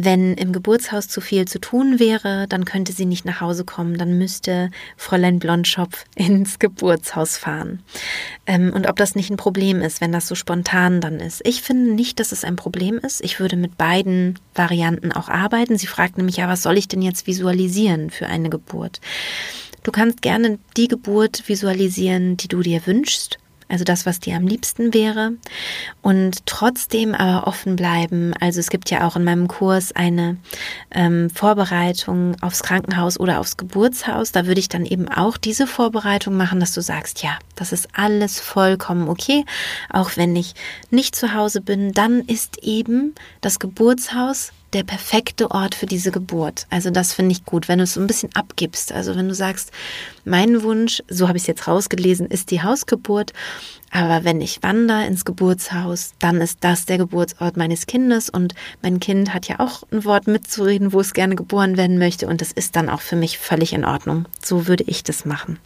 wenn 0.05 0.35
im 0.35 0.53
Geburtshaus 0.53 1.09
zu 1.09 1.21
viel 1.21 1.47
zu 1.47 1.61
tun 1.61 1.99
wäre, 1.99 2.47
dann 2.49 2.65
könnte 2.65 2.93
sie 2.93 3.07
nicht 3.07 3.25
nach 3.25 3.41
Hause 3.41 3.65
kommen, 3.65 3.99
dann 3.99 4.19
müsste 4.19 4.71
Fräulein 4.97 5.39
Blondschopf 5.39 6.05
ins 6.15 6.59
Geburtshaus 6.59 7.37
fahren. 7.37 7.83
Ähm, 8.47 8.73
und 8.73 8.89
ob 8.89 8.97
das 8.97 9.15
nicht 9.15 9.31
ein 9.31 9.37
Problem 9.37 9.81
ist, 9.81 10.01
wenn 10.01 10.13
das 10.13 10.29
so 10.29 10.35
spontan 10.35 11.01
dann 11.01 11.21
ist. 11.21 11.41
Ich 11.47 11.63
finde 11.63 11.93
nicht, 11.93 12.21
dass 12.21 12.33
es 12.33 12.45
ein 12.45 12.57
Problem 12.57 12.99
ist. 12.99 13.23
Ich 13.23 13.41
würde 13.41 13.57
mit 13.57 13.77
beiden 13.77 14.39
Varianten 14.55 15.13
auch 15.13 15.29
arbeiten. 15.29 15.79
Sie 15.79 15.87
fragt 15.87 16.17
nämlich, 16.17 16.37
ja, 16.37 16.49
was 16.49 16.63
soll 16.63 16.79
ich 16.79 16.89
denn 16.89 17.03
jetzt 17.03 17.27
visualisieren 17.27 18.11
für 18.11 18.27
eine 18.27 18.51
Geburt? 18.51 19.01
Du 19.83 19.93
kannst 19.93 20.23
gerne 20.23 20.59
die 20.77 20.89
Geburt 20.89 21.49
visualisieren, 21.49 22.37
die 22.37 22.49
du 22.49 22.61
dir 22.61 22.87
wünschst 22.87 23.39
also 23.69 23.85
das, 23.85 24.07
was 24.07 24.21
dir 24.21 24.37
am 24.37 24.47
liebsten 24.47 24.95
wäre 24.95 25.33
und 26.03 26.47
trotzdem 26.47 27.15
aber 27.15 27.47
offen 27.47 27.77
bleiben. 27.77 28.33
Also 28.41 28.61
es 28.61 28.71
gibt 28.71 28.91
ja 28.91 29.07
auch 29.07 29.17
in 29.17 29.25
meinem 29.25 29.47
Kurs 29.49 29.95
eine 29.95 30.39
ähm, 30.91 31.29
Vorbereitung 31.31 32.35
aufs 32.41 32.63
Krankenhaus 32.63 33.21
oder 33.21 33.41
aufs 33.41 33.57
Geburtshaus. 33.57 34.33
Da 34.33 34.47
würde 34.47 34.61
ich 34.61 34.69
dann 34.69 34.87
eben 34.87 35.09
auch 35.09 35.37
diese 35.37 35.67
Vorbereitung 35.67 36.37
machen, 36.37 36.61
dass 36.61 36.73
du 36.73 36.81
sagst, 36.81 37.23
ja, 37.23 37.39
das 37.57 37.73
ist 37.73 37.89
alles 37.93 38.41
vollkommen 38.41 39.09
okay, 39.09 39.45
auch 39.91 40.17
wenn 40.17 40.35
ich 40.35 40.55
nicht 40.91 41.15
zu 41.15 41.35
Hause 41.35 41.61
bin, 41.61 41.93
dann 41.93 42.21
ist 42.21 42.63
eben 42.63 43.15
das 43.41 43.59
Geburtshaus 43.59 44.53
der 44.73 44.83
perfekte 44.83 45.51
Ort 45.51 45.75
für 45.75 45.87
diese 45.87 46.11
Geburt. 46.11 46.67
Also 46.71 46.91
das 46.91 47.13
finde 47.13 47.33
ich 47.33 47.45
gut, 47.45 47.69
wenn 47.69 47.79
du 47.79 47.85
es 47.85 47.95
so 47.95 48.01
ein 48.01 48.07
bisschen 48.07 48.35
abgibst. 48.35 48.93
Also 48.93 49.17
wenn 49.17 49.29
du 49.29 49.35
sagst, 49.35 49.73
mein 50.25 50.63
Wunsch, 50.63 51.03
so 51.09 51.29
habe 51.29 51.39
ich 51.39 51.45
es 51.45 51.47
jetzt 51.47 51.67
rausgelesen, 51.67 52.27
ist 52.27 52.51
die 52.51 52.63
Hausgeburt. 52.63 53.33
Aber 53.91 54.25
wenn 54.25 54.41
ich 54.43 54.63
wandere 54.63 55.07
ins 55.07 55.25
Geburtshaus, 55.25 56.13
dann 56.19 56.41
ist 56.43 56.59
das 56.61 56.85
der 56.85 56.99
Geburtsort 56.99 57.57
meines 57.57 57.87
Kindes 57.87 58.29
und 58.29 58.55
mein 58.83 59.01
Kind 59.01 59.33
hat 59.33 59.49
ja 59.49 59.61
auch 59.61 59.85
ein 59.91 60.05
Wort 60.05 60.27
mitzureden, 60.27 60.93
wo 60.93 61.01
es 61.01 61.15
gerne 61.15 61.37
geboren 61.37 61.79
werden 61.79 61.99
möchte 61.99 62.27
und 62.27 62.43
das 62.43 62.53
ist 62.53 62.77
dann 62.77 62.91
auch 62.91 63.01
für 63.01 63.17
mich 63.17 63.39
völlig 63.39 63.73
in 63.73 63.87
Ordnung. 63.87 64.27
So 64.45 64.67
würde 64.67 64.85
ich 64.87 65.05
das 65.05 65.25
machen. 65.25 65.59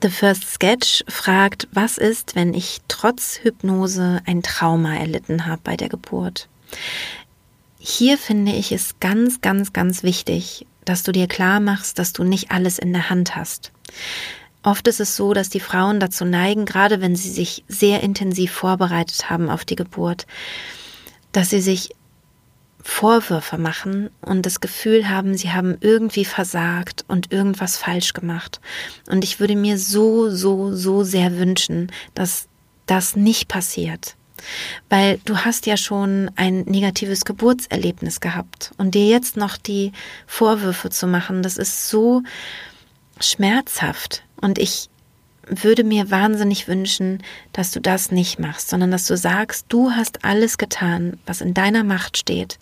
The 0.00 0.10
First 0.10 0.48
Sketch 0.48 1.02
fragt, 1.08 1.66
was 1.72 1.98
ist, 1.98 2.36
wenn 2.36 2.54
ich 2.54 2.78
trotz 2.86 3.40
Hypnose 3.42 4.20
ein 4.26 4.44
Trauma 4.44 4.94
erlitten 4.94 5.46
habe 5.46 5.60
bei 5.64 5.76
der 5.76 5.88
Geburt? 5.88 6.48
Hier 7.78 8.18
finde 8.18 8.52
ich 8.52 8.72
es 8.72 8.98
ganz, 8.98 9.40
ganz, 9.40 9.72
ganz 9.72 10.02
wichtig, 10.02 10.66
dass 10.84 11.04
du 11.04 11.12
dir 11.12 11.28
klar 11.28 11.60
machst, 11.60 11.98
dass 11.98 12.12
du 12.12 12.24
nicht 12.24 12.50
alles 12.50 12.78
in 12.78 12.92
der 12.92 13.08
Hand 13.08 13.36
hast. 13.36 13.72
Oft 14.64 14.88
ist 14.88 15.00
es 15.00 15.16
so, 15.16 15.32
dass 15.32 15.48
die 15.48 15.60
Frauen 15.60 16.00
dazu 16.00 16.24
neigen, 16.24 16.64
gerade 16.64 17.00
wenn 17.00 17.14
sie 17.14 17.30
sich 17.30 17.64
sehr 17.68 18.02
intensiv 18.02 18.50
vorbereitet 18.52 19.30
haben 19.30 19.48
auf 19.48 19.64
die 19.64 19.76
Geburt, 19.76 20.26
dass 21.32 21.50
sie 21.50 21.60
sich 21.60 21.90
Vorwürfe 22.82 23.58
machen 23.58 24.10
und 24.22 24.44
das 24.44 24.60
Gefühl 24.60 25.08
haben, 25.08 25.36
sie 25.36 25.52
haben 25.52 25.76
irgendwie 25.80 26.24
versagt 26.24 27.04
und 27.06 27.32
irgendwas 27.32 27.76
falsch 27.76 28.12
gemacht. 28.12 28.60
Und 29.08 29.24
ich 29.24 29.40
würde 29.40 29.56
mir 29.56 29.78
so, 29.78 30.30
so, 30.30 30.74
so 30.74 31.04
sehr 31.04 31.38
wünschen, 31.38 31.92
dass 32.14 32.48
das 32.86 33.14
nicht 33.14 33.48
passiert. 33.48 34.17
Weil 34.88 35.18
du 35.24 35.38
hast 35.38 35.66
ja 35.66 35.76
schon 35.76 36.30
ein 36.36 36.60
negatives 36.62 37.24
Geburtserlebnis 37.24 38.20
gehabt 38.20 38.72
und 38.76 38.94
dir 38.94 39.06
jetzt 39.06 39.36
noch 39.36 39.56
die 39.56 39.92
Vorwürfe 40.26 40.90
zu 40.90 41.06
machen, 41.06 41.42
das 41.42 41.56
ist 41.56 41.88
so 41.88 42.22
schmerzhaft. 43.20 44.22
Und 44.40 44.58
ich 44.58 44.88
würde 45.50 45.84
mir 45.84 46.10
wahnsinnig 46.10 46.68
wünschen, 46.68 47.22
dass 47.52 47.70
du 47.70 47.80
das 47.80 48.10
nicht 48.10 48.38
machst, 48.38 48.68
sondern 48.68 48.90
dass 48.90 49.06
du 49.06 49.16
sagst, 49.16 49.66
du 49.68 49.92
hast 49.92 50.24
alles 50.24 50.58
getan, 50.58 51.18
was 51.26 51.40
in 51.40 51.54
deiner 51.54 51.84
Macht 51.84 52.18
steht, 52.18 52.58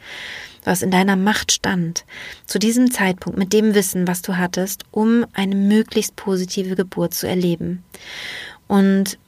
was 0.65 0.83
in 0.83 0.91
deiner 0.91 1.17
Macht 1.17 1.53
stand, 1.53 2.05
zu 2.47 2.59
diesem 2.59 2.91
Zeitpunkt 2.91 3.39
mit 3.39 3.53
dem 3.53 3.75
Wissen, 3.75 4.07
was 4.07 4.23
du 4.23 4.37
hattest, 4.37 4.85
um 4.91 5.27
eine 5.33 5.55
möglichst 5.55 6.17
positive 6.17 6.77
Geburt 6.77 7.15
zu 7.15 7.29
erleben. 7.29 7.83
Und 8.69 9.19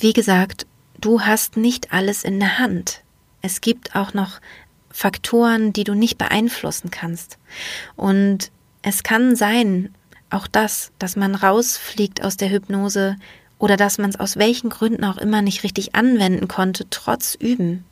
wie 0.00 0.12
gesagt, 0.12 0.66
du 0.98 1.22
hast 1.22 1.56
nicht 1.56 1.92
alles 1.92 2.24
in 2.24 2.38
der 2.40 2.58
Hand. 2.58 3.02
Es 3.42 3.60
gibt 3.60 3.94
auch 3.94 4.14
noch 4.14 4.40
Faktoren, 4.90 5.72
die 5.72 5.84
du 5.84 5.94
nicht 5.94 6.18
beeinflussen 6.18 6.90
kannst. 6.90 7.38
Und 7.96 8.50
es 8.82 9.02
kann 9.02 9.36
sein, 9.36 9.94
auch 10.30 10.46
das, 10.46 10.92
dass 10.98 11.16
man 11.16 11.34
rausfliegt 11.34 12.22
aus 12.22 12.36
der 12.36 12.50
Hypnose 12.50 13.16
oder 13.58 13.76
dass 13.76 13.98
man 13.98 14.10
es 14.10 14.20
aus 14.20 14.36
welchen 14.36 14.70
Gründen 14.70 15.04
auch 15.04 15.18
immer 15.18 15.42
nicht 15.42 15.62
richtig 15.62 15.94
anwenden 15.94 16.48
konnte, 16.48 16.86
trotz 16.90 17.34
Üben. 17.34 17.84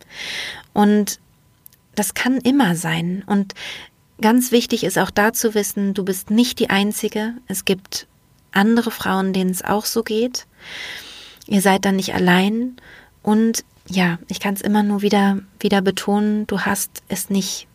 Und 0.73 1.19
das 1.95 2.15
kann 2.15 2.39
immer 2.39 2.77
sein. 2.77 3.25
Und 3.27 3.55
ganz 4.21 4.53
wichtig 4.53 4.85
ist 4.85 4.99
auch 4.99 5.11
da 5.11 5.33
zu 5.33 5.55
wissen, 5.55 5.95
du 5.95 6.05
bist 6.05 6.31
nicht 6.31 6.59
die 6.59 6.71
Einzige. 6.71 7.35
Es 7.49 7.65
gibt 7.65 8.07
andere 8.53 8.91
Frauen, 8.91 9.33
denen 9.33 9.51
es 9.51 9.65
auch 9.65 9.85
so 9.85 10.03
geht. 10.03 10.47
Ihr 11.47 11.61
seid 11.61 11.85
dann 11.85 11.97
nicht 11.97 12.15
allein. 12.15 12.77
Und 13.23 13.65
ja, 13.89 14.19
ich 14.29 14.41
kann 14.41 14.55
es 14.55 14.61
immer 14.61 14.83
nur 14.83 15.03
wieder, 15.03 15.41
wieder 15.61 15.81
betonen, 15.81 16.47
du 16.47 16.61
hast 16.61 17.03
es 17.09 17.31
nicht 17.31 17.69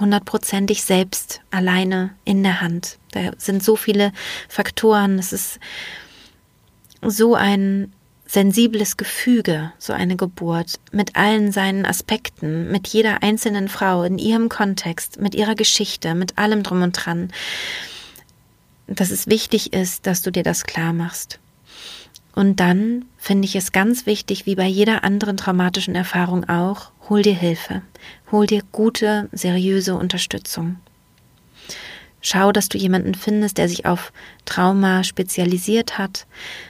hundertprozentig 0.00 0.82
selbst 0.82 1.40
alleine 1.50 2.10
in 2.24 2.42
der 2.42 2.60
Hand. 2.60 2.98
Da 3.12 3.32
sind 3.38 3.62
so 3.62 3.76
viele 3.76 4.12
Faktoren. 4.48 5.18
Es 5.18 5.32
ist 5.32 5.60
so 7.02 7.34
ein 7.34 7.92
sensibles 8.26 8.96
Gefüge, 8.96 9.72
so 9.78 9.92
eine 9.92 10.16
Geburt, 10.16 10.80
mit 10.90 11.16
allen 11.16 11.52
seinen 11.52 11.84
Aspekten, 11.84 12.70
mit 12.70 12.88
jeder 12.88 13.22
einzelnen 13.22 13.68
Frau 13.68 14.04
in 14.04 14.18
ihrem 14.18 14.48
Kontext, 14.48 15.20
mit 15.20 15.34
ihrer 15.34 15.54
Geschichte, 15.54 16.14
mit 16.14 16.38
allem 16.38 16.62
drum 16.62 16.80
und 16.80 16.92
dran, 16.92 17.30
dass 18.86 19.10
es 19.10 19.26
wichtig 19.26 19.74
ist, 19.74 20.06
dass 20.06 20.22
du 20.22 20.32
dir 20.32 20.42
das 20.42 20.64
klar 20.64 20.94
machst. 20.94 21.40
Und 22.34 22.60
dann 22.60 23.04
finde 23.18 23.46
ich 23.46 23.56
es 23.56 23.72
ganz 23.72 24.06
wichtig, 24.06 24.46
wie 24.46 24.54
bei 24.54 24.66
jeder 24.66 25.04
anderen 25.04 25.36
traumatischen 25.36 25.94
Erfahrung 25.94 26.48
auch, 26.48 26.92
hol 27.08 27.22
dir 27.22 27.34
Hilfe, 27.34 27.82
hol 28.30 28.46
dir 28.46 28.62
gute, 28.72 29.28
seriöse 29.32 29.94
Unterstützung. 29.94 30.76
Schau, 32.24 32.52
dass 32.52 32.68
du 32.68 32.78
jemanden 32.78 33.16
findest, 33.16 33.58
der 33.58 33.68
sich 33.68 33.84
auf 33.84 34.12
Trauma 34.44 35.02
spezialisiert 35.02 35.98
hat. 35.98 36.28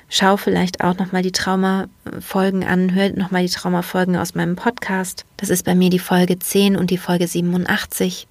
Schau 0.09 0.39
vielleicht 0.39 0.83
auch 0.83 0.97
nochmal 0.97 1.21
die 1.21 1.31
Traumafolgen 1.31 2.65
an, 2.65 2.95
hör 2.95 3.11
nochmal 3.11 3.45
die 3.45 3.53
Traumafolgen 3.53 4.17
aus 4.17 4.35
meinem 4.35 4.57
Podcast. 4.57 5.27
Das 5.37 5.51
ist 5.51 5.67
bei 5.67 5.75
mir 5.75 5.91
die 5.91 5.99
Folge 5.99 6.39
10 6.39 6.75
und 6.75 6.89
die 6.89 6.97
Folge 6.97 7.29
87. 7.29 8.29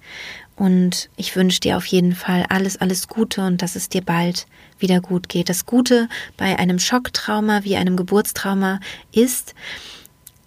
Und 0.62 1.10
ich 1.16 1.34
wünsche 1.34 1.58
dir 1.58 1.76
auf 1.76 1.86
jeden 1.86 2.14
Fall 2.14 2.46
alles, 2.48 2.80
alles 2.80 3.08
Gute 3.08 3.44
und 3.44 3.62
dass 3.62 3.74
es 3.74 3.88
dir 3.88 4.00
bald 4.00 4.46
wieder 4.78 5.00
gut 5.00 5.28
geht. 5.28 5.48
Das 5.48 5.66
Gute 5.66 6.08
bei 6.36 6.56
einem 6.56 6.78
Schocktrauma 6.78 7.64
wie 7.64 7.74
einem 7.74 7.96
Geburtstrauma 7.96 8.78
ist, 9.10 9.56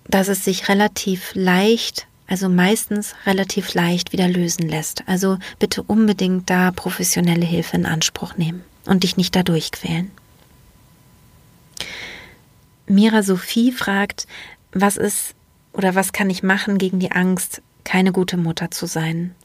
dass 0.07 0.29
es 0.29 0.45
sich 0.45 0.69
relativ 0.69 1.31
leicht, 1.33 2.07
also 2.27 2.47
meistens 2.47 3.13
relativ 3.25 3.73
leicht 3.73 4.13
wieder 4.13 4.29
lösen 4.29 4.69
lässt. 4.69 5.03
Also 5.05 5.37
bitte 5.59 5.83
unbedingt 5.83 6.49
da 6.49 6.71
professionelle 6.71 7.45
Hilfe 7.45 7.75
in 7.75 7.85
Anspruch 7.85 8.37
nehmen 8.37 8.63
und 8.85 9.03
dich 9.03 9.17
nicht 9.17 9.35
dadurch 9.35 9.73
quälen. 9.73 10.11
Mira 12.87 13.21
Sophie 13.21 13.73
fragt, 13.73 14.27
was 14.71 14.95
ist 14.95 15.35
oder 15.73 15.93
was 15.93 16.13
kann 16.13 16.29
ich 16.29 16.41
machen 16.41 16.77
gegen 16.77 17.01
die 17.01 17.11
Angst, 17.11 17.61
keine 17.83 18.13
gute 18.13 18.37
Mutter 18.37 18.71
zu 18.71 18.85
sein? 18.85 19.35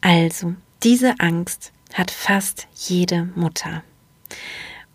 Also, 0.00 0.54
diese 0.82 1.18
Angst 1.18 1.72
hat 1.94 2.10
fast 2.10 2.68
jede 2.74 3.24
Mutter. 3.34 3.82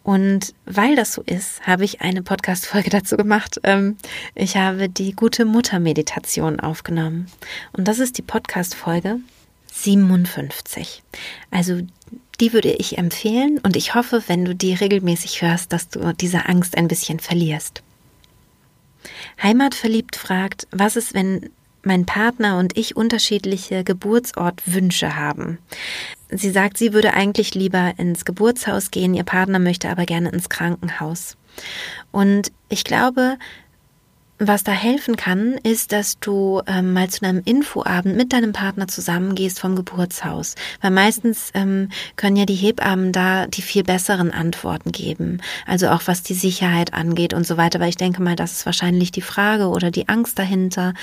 Und 0.03 0.53
weil 0.65 0.95
das 0.95 1.13
so 1.13 1.21
ist, 1.21 1.65
habe 1.65 1.85
ich 1.85 2.01
eine 2.01 2.21
Podcast-Folge 2.21 2.89
dazu 2.91 3.17
gemacht. 3.17 3.59
Ähm, 3.63 3.97
ich 4.35 4.57
habe 4.57 4.89
die 4.89 5.13
gute 5.13 5.45
Mutter-Meditation 5.45 6.59
aufgenommen. 6.59 7.27
Und 7.71 7.87
das 7.87 7.99
ist 7.99 8.17
die 8.17 8.21
Podcast-Folge 8.21 9.19
57. 9.71 11.03
Also 11.51 11.81
die 12.39 12.53
würde 12.53 12.71
ich 12.71 12.97
empfehlen 12.97 13.59
und 13.59 13.75
ich 13.75 13.95
hoffe, 13.95 14.23
wenn 14.27 14.43
du 14.43 14.55
die 14.55 14.73
regelmäßig 14.73 15.41
hörst, 15.41 15.71
dass 15.71 15.89
du 15.89 16.13
diese 16.13 16.47
Angst 16.47 16.77
ein 16.77 16.87
bisschen 16.87 17.19
verlierst. 17.19 17.83
Heimatverliebt 19.41 20.15
fragt, 20.15 20.67
was 20.71 20.95
ist, 20.95 21.13
wenn 21.13 21.49
mein 21.83 22.05
Partner 22.05 22.57
und 22.57 22.77
ich 22.77 22.95
unterschiedliche 22.95 23.83
Geburtsortwünsche 23.83 25.15
haben. 25.15 25.59
Sie 26.29 26.49
sagt, 26.49 26.77
sie 26.77 26.93
würde 26.93 27.13
eigentlich 27.13 27.53
lieber 27.53 27.93
ins 27.97 28.25
Geburtshaus 28.25 28.91
gehen, 28.91 29.13
ihr 29.13 29.23
Partner 29.23 29.59
möchte 29.59 29.89
aber 29.89 30.05
gerne 30.05 30.29
ins 30.29 30.49
Krankenhaus. 30.49 31.37
Und 32.11 32.51
ich 32.69 32.83
glaube, 32.83 33.37
was 34.39 34.63
da 34.63 34.71
helfen 34.71 35.15
kann, 35.15 35.53
ist, 35.63 35.91
dass 35.91 36.19
du 36.19 36.61
ähm, 36.65 36.93
mal 36.93 37.09
zu 37.09 37.23
einem 37.23 37.41
Infoabend 37.45 38.17
mit 38.17 38.33
deinem 38.33 38.51
Partner 38.51 38.87
zusammengehst 38.87 39.59
vom 39.59 39.75
Geburtshaus. 39.75 40.55
Weil 40.81 40.91
meistens 40.91 41.51
ähm, 41.53 41.89
können 42.15 42.35
ja 42.35 42.45
die 42.45 42.55
Hebammen 42.55 43.11
da 43.11 43.47
die 43.47 43.61
viel 43.61 43.83
besseren 43.83 44.31
Antworten 44.31 44.91
geben. 44.91 45.41
Also 45.65 45.89
auch 45.89 46.01
was 46.05 46.23
die 46.23 46.33
Sicherheit 46.33 46.93
angeht 46.93 47.33
und 47.33 47.45
so 47.45 47.57
weiter. 47.57 47.79
Weil 47.79 47.89
ich 47.89 47.97
denke 47.97 48.21
mal, 48.21 48.35
das 48.35 48.53
ist 48.53 48.65
wahrscheinlich 48.65 49.11
die 49.11 49.21
Frage 49.21 49.67
oder 49.67 49.91
die 49.91 50.09
Angst 50.09 50.39
dahinter. 50.39 50.93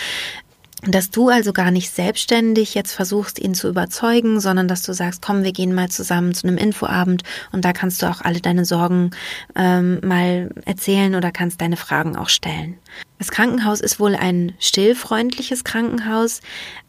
Dass 0.83 1.11
du 1.11 1.29
also 1.29 1.53
gar 1.53 1.71
nicht 1.71 1.91
selbstständig 1.91 2.75
jetzt 2.75 2.93
versuchst, 2.93 3.39
ihn 3.39 3.55
zu 3.55 3.69
überzeugen, 3.69 4.41
sondern 4.41 4.67
dass 4.67 4.83
du 4.83 4.95
sagst, 4.95 5.21
komm, 5.21 5.45
wir 5.45 5.53
gehen 5.53 5.75
mal 5.75 5.91
zusammen 5.91 6.35
zu 6.35 6.47
einem 6.47 6.57
Infoabend 6.57 7.23
und 7.53 7.65
da 7.65 7.73
kannst 7.73 8.03
du 8.03 8.07
auch 8.07 8.23
alle 8.23 8.41
deine 8.41 8.65
Sorgen 8.65 9.11
ähm, 9.55 10.01
mal 10.03 10.51
erzählen 10.65 11.15
oder 11.15 11.33
kannst 11.33 11.61
deine 11.61 11.77
Fragen 11.77 12.17
auch 12.17 12.31
stellen. 12.31 12.79
Das 13.19 13.31
Krankenhaus 13.31 13.81
ist 13.81 14.01
wohl 14.01 14.15
ein 14.15 14.55
stillfreundliches 14.59 15.65
Krankenhaus, 15.65 16.41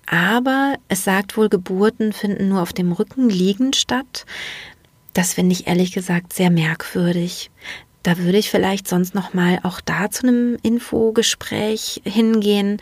aber 0.06 0.76
es 0.88 1.04
sagt 1.04 1.36
wohl, 1.36 1.50
Geburten 1.50 2.14
finden 2.14 2.48
nur 2.48 2.62
auf 2.62 2.72
dem 2.72 2.94
Rücken 2.94 3.30
liegend 3.30 3.76
statt. 3.76 4.26
Das 5.14 5.34
finde 5.34 5.54
ich 5.54 5.68
ehrlich 5.68 5.92
gesagt 5.92 6.32
sehr 6.32 6.50
merkwürdig. 6.50 7.52
Da 8.04 8.18
würde 8.18 8.38
ich 8.38 8.50
vielleicht 8.50 8.88
sonst 8.88 9.14
noch 9.14 9.34
mal 9.34 9.60
auch 9.64 9.82
da 9.82 10.10
zu 10.10 10.28
einem 10.28 10.58
Infogespräch 10.64 12.02
hingehen. 12.04 12.82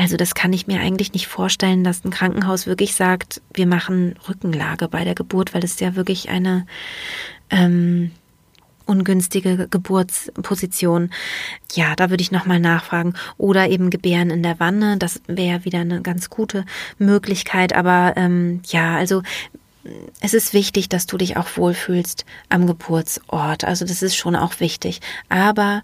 Also 0.00 0.16
das 0.16 0.34
kann 0.34 0.54
ich 0.54 0.66
mir 0.66 0.80
eigentlich 0.80 1.12
nicht 1.12 1.26
vorstellen, 1.26 1.84
dass 1.84 2.04
ein 2.04 2.10
Krankenhaus 2.10 2.66
wirklich 2.66 2.94
sagt, 2.94 3.42
wir 3.52 3.66
machen 3.66 4.14
Rückenlage 4.26 4.88
bei 4.88 5.04
der 5.04 5.14
Geburt, 5.14 5.52
weil 5.52 5.62
es 5.62 5.78
ja 5.78 5.94
wirklich 5.94 6.30
eine 6.30 6.66
ähm, 7.50 8.10
ungünstige 8.86 9.68
Geburtsposition. 9.68 11.10
Ja, 11.74 11.96
da 11.96 12.08
würde 12.08 12.22
ich 12.22 12.32
nochmal 12.32 12.60
nachfragen. 12.60 13.12
Oder 13.36 13.68
eben 13.68 13.90
Gebären 13.90 14.30
in 14.30 14.42
der 14.42 14.58
Wanne, 14.58 14.96
das 14.96 15.20
wäre 15.26 15.66
wieder 15.66 15.80
eine 15.80 16.00
ganz 16.00 16.30
gute 16.30 16.64
Möglichkeit. 16.98 17.74
Aber 17.74 18.14
ähm, 18.16 18.62
ja, 18.68 18.96
also 18.96 19.22
es 20.22 20.32
ist 20.32 20.54
wichtig, 20.54 20.88
dass 20.88 21.06
du 21.06 21.18
dich 21.18 21.36
auch 21.36 21.58
wohlfühlst 21.58 22.24
am 22.48 22.66
Geburtsort. 22.66 23.64
Also 23.64 23.84
das 23.84 24.00
ist 24.00 24.16
schon 24.16 24.34
auch 24.34 24.60
wichtig. 24.60 25.02
Aber 25.28 25.82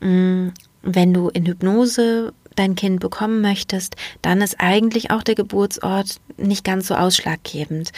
mh, 0.00 0.08
mm, 0.08 0.52
wenn 0.82 1.14
du 1.14 1.28
in 1.28 1.46
Hypnose 1.46 2.32
dein 2.56 2.74
Kind 2.74 3.00
bekommen 3.00 3.40
möchtest, 3.40 3.96
dann 4.22 4.40
ist 4.40 4.56
eigentlich 4.58 5.10
auch 5.10 5.22
der 5.22 5.34
Geburtsort 5.34 6.20
nicht 6.36 6.64
ganz 6.64 6.88
so 6.88 6.94
ausschlaggebend. 6.94 7.92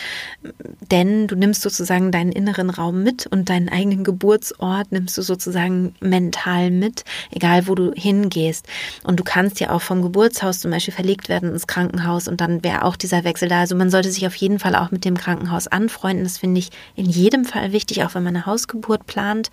Denn 0.90 1.26
du 1.26 1.36
nimmst 1.36 1.62
sozusagen 1.62 2.10
deinen 2.10 2.32
inneren 2.32 2.70
Raum 2.70 3.02
mit 3.02 3.26
und 3.26 3.48
deinen 3.48 3.68
eigenen 3.68 4.04
Geburtsort 4.04 4.92
nimmst 4.92 5.16
du 5.16 5.22
sozusagen 5.22 5.94
mental 6.00 6.70
mit, 6.70 7.04
egal 7.30 7.66
wo 7.66 7.74
du 7.74 7.92
hingehst. 7.94 8.66
Und 9.04 9.20
du 9.20 9.24
kannst 9.24 9.60
ja 9.60 9.70
auch 9.70 9.82
vom 9.82 10.02
Geburtshaus 10.02 10.60
zum 10.60 10.70
Beispiel 10.70 10.94
verlegt 10.94 11.28
werden 11.28 11.50
ins 11.50 11.66
Krankenhaus 11.66 12.28
und 12.28 12.40
dann 12.40 12.62
wäre 12.64 12.84
auch 12.84 12.96
dieser 12.96 13.24
Wechsel 13.24 13.48
da. 13.48 13.60
Also 13.60 13.76
man 13.76 13.90
sollte 13.90 14.10
sich 14.10 14.26
auf 14.26 14.34
jeden 14.34 14.58
Fall 14.58 14.74
auch 14.74 14.90
mit 14.90 15.04
dem 15.04 15.16
Krankenhaus 15.16 15.68
anfreunden. 15.68 16.24
Das 16.24 16.38
finde 16.38 16.58
ich 16.58 16.70
in 16.96 17.06
jedem 17.06 17.44
Fall 17.44 17.72
wichtig, 17.72 18.04
auch 18.04 18.14
wenn 18.14 18.22
man 18.22 18.36
eine 18.36 18.46
Hausgeburt 18.46 19.06
plant, 19.06 19.50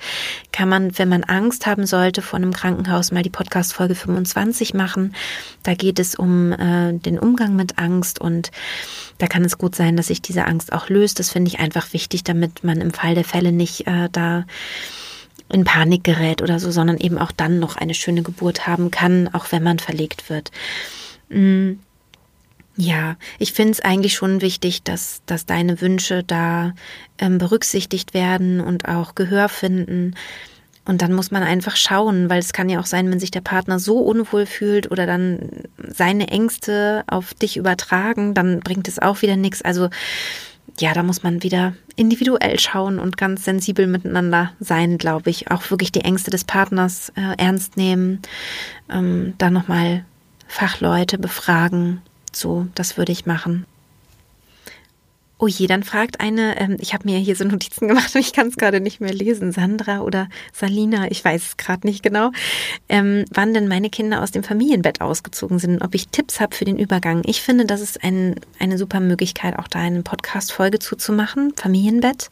kann 0.51 0.69
man, 0.69 0.97
wenn 0.97 1.09
man 1.09 1.23
Angst 1.23 1.65
haben 1.65 1.85
sollte 1.85 2.21
vor 2.21 2.37
einem 2.37 2.53
Krankenhaus, 2.53 3.11
mal 3.11 3.23
die 3.23 3.29
Podcast-Folge 3.29 3.95
25 3.95 4.73
machen 4.73 4.90
machen. 4.91 5.15
Da 5.63 5.73
geht 5.73 5.99
es 5.99 6.15
um 6.15 6.51
äh, 6.51 6.93
den 6.93 7.17
Umgang 7.17 7.55
mit 7.55 7.77
Angst 7.77 8.19
und 8.19 8.51
da 9.17 9.27
kann 9.27 9.45
es 9.45 9.57
gut 9.57 9.75
sein, 9.75 9.95
dass 9.95 10.07
sich 10.07 10.21
diese 10.21 10.45
Angst 10.45 10.73
auch 10.73 10.89
löst. 10.89 11.19
Das 11.19 11.29
finde 11.29 11.49
ich 11.49 11.59
einfach 11.59 11.93
wichtig, 11.93 12.23
damit 12.23 12.63
man 12.63 12.81
im 12.81 12.91
Fall 12.91 13.15
der 13.15 13.23
Fälle 13.23 13.51
nicht 13.51 13.87
äh, 13.87 14.09
da 14.11 14.45
in 15.49 15.63
Panik 15.63 16.03
gerät 16.03 16.41
oder 16.41 16.59
so, 16.59 16.71
sondern 16.71 16.97
eben 16.97 17.17
auch 17.17 17.31
dann 17.31 17.59
noch 17.59 17.77
eine 17.77 17.93
schöne 17.93 18.23
Geburt 18.23 18.67
haben 18.67 18.91
kann, 18.91 19.29
auch 19.33 19.51
wenn 19.51 19.63
man 19.63 19.79
verlegt 19.79 20.29
wird. 20.29 20.51
Mm. 21.29 21.73
Ja, 22.77 23.17
ich 23.37 23.51
finde 23.51 23.73
es 23.73 23.81
eigentlich 23.81 24.13
schon 24.13 24.41
wichtig, 24.41 24.81
dass, 24.81 25.21
dass 25.25 25.45
deine 25.45 25.81
Wünsche 25.81 26.23
da 26.23 26.73
ähm, 27.19 27.37
berücksichtigt 27.37 28.13
werden 28.13 28.61
und 28.61 28.87
auch 28.87 29.13
Gehör 29.13 29.49
finden. 29.49 30.15
Und 30.85 31.01
dann 31.01 31.13
muss 31.13 31.29
man 31.29 31.43
einfach 31.43 31.75
schauen, 31.75 32.29
weil 32.29 32.39
es 32.39 32.53
kann 32.53 32.69
ja 32.69 32.79
auch 32.79 32.85
sein, 32.85 33.09
wenn 33.11 33.19
sich 33.19 33.31
der 33.31 33.41
Partner 33.41 33.77
so 33.77 33.99
unwohl 33.99 34.45
fühlt 34.47 34.89
oder 34.89 35.05
dann 35.05 35.63
seine 35.77 36.29
Ängste 36.29 37.03
auf 37.07 37.33
dich 37.35 37.57
übertragen, 37.57 38.33
dann 38.33 38.61
bringt 38.61 38.87
es 38.87 38.97
auch 38.97 39.21
wieder 39.21 39.35
nichts. 39.35 39.61
Also 39.61 39.89
ja, 40.79 40.93
da 40.93 41.03
muss 41.03 41.21
man 41.21 41.43
wieder 41.43 41.73
individuell 41.95 42.59
schauen 42.59 42.99
und 42.99 43.17
ganz 43.17 43.45
sensibel 43.45 43.87
miteinander 43.87 44.53
sein, 44.59 44.97
glaube 44.97 45.29
ich. 45.29 45.51
Auch 45.51 45.69
wirklich 45.69 45.91
die 45.91 46.01
Ängste 46.01 46.31
des 46.31 46.45
Partners 46.45 47.11
äh, 47.15 47.35
ernst 47.37 47.77
nehmen, 47.77 48.21
ähm, 48.89 49.33
da 49.37 49.51
nochmal 49.51 50.05
Fachleute 50.47 51.17
befragen. 51.17 52.01
So, 52.31 52.67
das 52.75 52.97
würde 52.97 53.11
ich 53.11 53.25
machen. 53.25 53.65
Oh 55.43 55.47
je, 55.47 55.65
dann 55.65 55.81
fragt 55.81 56.19
eine, 56.19 56.55
ähm, 56.59 56.77
ich 56.79 56.93
habe 56.93 57.09
mir 57.09 57.17
hier 57.17 57.35
so 57.35 57.43
Notizen 57.43 57.87
gemacht 57.87 58.13
und 58.13 58.21
ich 58.21 58.31
kann 58.31 58.49
es 58.49 58.57
gerade 58.57 58.79
nicht 58.79 59.01
mehr 59.01 59.11
lesen, 59.11 59.51
Sandra 59.51 60.01
oder 60.01 60.29
Salina, 60.53 61.09
ich 61.09 61.25
weiß 61.25 61.41
es 61.43 61.57
gerade 61.57 61.87
nicht 61.87 62.03
genau, 62.03 62.29
ähm, 62.87 63.25
wann 63.33 63.51
denn 63.51 63.67
meine 63.67 63.89
Kinder 63.89 64.21
aus 64.21 64.29
dem 64.29 64.43
Familienbett 64.43 65.01
ausgezogen 65.01 65.57
sind 65.57 65.73
und 65.77 65.81
ob 65.81 65.95
ich 65.95 66.09
Tipps 66.09 66.39
habe 66.39 66.55
für 66.55 66.65
den 66.65 66.77
Übergang. 66.77 67.23
Ich 67.25 67.41
finde, 67.41 67.65
das 67.65 67.81
ist 67.81 68.03
ein, 68.03 68.35
eine 68.59 68.77
super 68.77 68.99
Möglichkeit, 68.99 69.57
auch 69.57 69.67
da 69.67 69.79
eine 69.79 70.03
Podcast-Folge 70.03 70.77
zuzumachen, 70.77 71.53
Familienbett. 71.55 72.29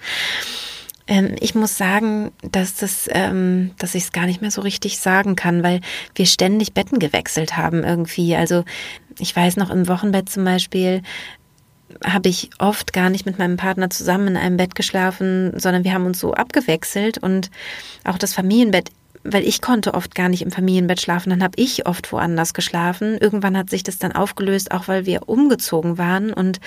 Ähm, 1.07 1.35
ich 1.39 1.55
muss 1.55 1.75
sagen, 1.75 2.31
dass 2.43 2.75
das, 2.75 3.09
ähm, 3.11 3.71
dass 3.79 3.95
ich 3.95 4.03
es 4.03 4.11
gar 4.11 4.27
nicht 4.27 4.41
mehr 4.41 4.51
so 4.51 4.61
richtig 4.61 4.99
sagen 4.99 5.35
kann, 5.35 5.63
weil 5.63 5.81
wir 6.13 6.27
ständig 6.27 6.73
Betten 6.75 6.99
gewechselt 6.99 7.57
haben 7.57 7.83
irgendwie. 7.83 8.35
Also 8.35 8.65
ich 9.17 9.35
weiß 9.35 9.57
noch 9.57 9.71
im 9.71 9.87
Wochenbett 9.87 10.29
zum 10.29 10.45
Beispiel, 10.45 11.01
habe 12.05 12.29
ich 12.29 12.49
oft 12.59 12.93
gar 12.93 13.09
nicht 13.09 13.25
mit 13.25 13.39
meinem 13.39 13.57
Partner 13.57 13.89
zusammen 13.89 14.29
in 14.29 14.37
einem 14.37 14.57
Bett 14.57 14.75
geschlafen, 14.75 15.57
sondern 15.59 15.83
wir 15.83 15.93
haben 15.93 16.05
uns 16.05 16.19
so 16.19 16.33
abgewechselt 16.33 17.17
und 17.17 17.49
auch 18.03 18.17
das 18.17 18.33
Familienbett, 18.33 18.91
weil 19.23 19.43
ich 19.43 19.61
konnte 19.61 19.93
oft 19.93 20.15
gar 20.15 20.29
nicht 20.29 20.41
im 20.41 20.51
Familienbett 20.51 21.01
schlafen, 21.01 21.29
dann 21.29 21.43
habe 21.43 21.53
ich 21.57 21.85
oft 21.87 22.11
woanders 22.11 22.53
geschlafen. 22.53 23.17
Irgendwann 23.17 23.57
hat 23.57 23.69
sich 23.69 23.83
das 23.83 23.97
dann 23.97 24.13
aufgelöst, 24.13 24.71
auch 24.71 24.87
weil 24.87 25.05
wir 25.05 25.27
umgezogen 25.27 25.97
waren 25.97 26.31
und 26.31 26.59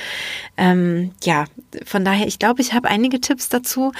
ähm, 0.57 1.13
ja, 1.23 1.47
von 1.85 2.05
daher, 2.05 2.27
ich 2.27 2.39
glaube, 2.39 2.61
ich 2.61 2.75
habe 2.75 2.89
einige 2.89 3.21
Tipps 3.21 3.49
dazu, 3.49 3.93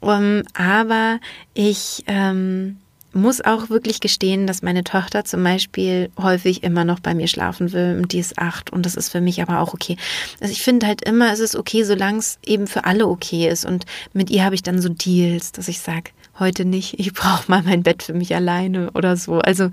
um, 0.00 0.10
ähm, 0.10 0.42
aber 0.54 1.18
ich 1.52 2.04
ähm, 2.06 2.78
muss 3.14 3.40
auch 3.40 3.70
wirklich 3.70 4.00
gestehen, 4.00 4.46
dass 4.46 4.62
meine 4.62 4.84
Tochter 4.84 5.24
zum 5.24 5.42
Beispiel 5.42 6.10
häufig 6.20 6.62
immer 6.62 6.84
noch 6.84 7.00
bei 7.00 7.14
mir 7.14 7.28
schlafen 7.28 7.72
will 7.72 7.98
und 7.98 8.12
die 8.12 8.18
ist 8.18 8.38
acht 8.38 8.72
und 8.72 8.84
das 8.84 8.94
ist 8.94 9.10
für 9.10 9.20
mich 9.20 9.40
aber 9.40 9.60
auch 9.60 9.74
okay. 9.74 9.96
Also 10.40 10.52
ich 10.52 10.62
finde 10.62 10.86
halt 10.86 11.02
immer, 11.02 11.32
es 11.32 11.40
ist 11.40 11.56
okay, 11.56 11.84
solange 11.84 12.18
es 12.18 12.38
eben 12.44 12.66
für 12.66 12.84
alle 12.84 13.06
okay 13.06 13.48
ist 13.48 13.64
und 13.64 13.86
mit 14.12 14.30
ihr 14.30 14.44
habe 14.44 14.54
ich 14.54 14.62
dann 14.62 14.80
so 14.80 14.88
Deals, 14.88 15.52
dass 15.52 15.68
ich 15.68 15.80
sage, 15.80 16.10
heute 16.38 16.64
nicht, 16.64 16.98
ich 16.98 17.12
brauche 17.12 17.50
mal 17.50 17.62
mein 17.62 17.82
Bett 17.82 18.02
für 18.02 18.14
mich 18.14 18.34
alleine 18.34 18.90
oder 18.92 19.16
so. 19.16 19.38
Also 19.38 19.70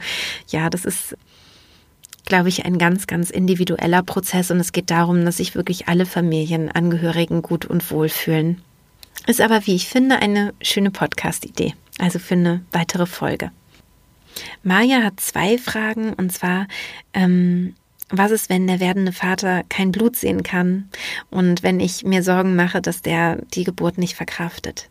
ja, 0.48 0.70
das 0.70 0.86
ist 0.86 1.16
glaube 2.26 2.50
ich, 2.50 2.64
ein 2.64 2.78
ganz, 2.78 3.08
ganz 3.08 3.30
individueller 3.30 4.04
Prozess 4.04 4.52
und 4.52 4.60
es 4.60 4.72
geht 4.72 4.90
darum, 4.90 5.26
dass 5.26 5.38
sich 5.38 5.54
wirklich 5.54 5.90
alle 5.90 6.06
Familienangehörigen 6.06 7.42
gut 7.42 7.66
und 7.66 7.92
wohl 7.92 8.08
fühlen. 8.08 8.62
Ist 9.28 9.42
aber, 9.42 9.68
wie 9.68 9.76
ich 9.76 9.90
finde, 9.90 10.18
eine 10.18 10.54
schöne 10.62 10.92
Podcast-Idee 10.92 11.74
also 12.00 12.20
für 12.20 12.36
eine 12.36 12.62
weitere 12.72 13.06
Folge. 13.06 13.52
Maja 14.64 15.04
hat 15.04 15.20
zwei 15.20 15.58
Fragen 15.58 16.14
und 16.14 16.32
zwar, 16.32 16.68
ähm, 17.14 17.76
was 18.10 18.32
ist, 18.32 18.50
wenn 18.50 18.68
der 18.68 18.80
werdende 18.80 19.12
Vater 19.14 19.64
kein 19.70 19.92
Blut 19.92 20.16
sehen 20.16 20.44
kann 20.44 20.90
und 21.30 21.64
wenn 21.64 21.80
ich 21.80 22.04
mir 22.04 22.24
Sorgen 22.24 22.56
mache, 22.56 22.82
dass 22.82 23.02
der 23.02 23.38
die 23.54 23.64
Geburt 23.64 23.98
nicht 23.98 24.16
verkraftet? 24.16 24.90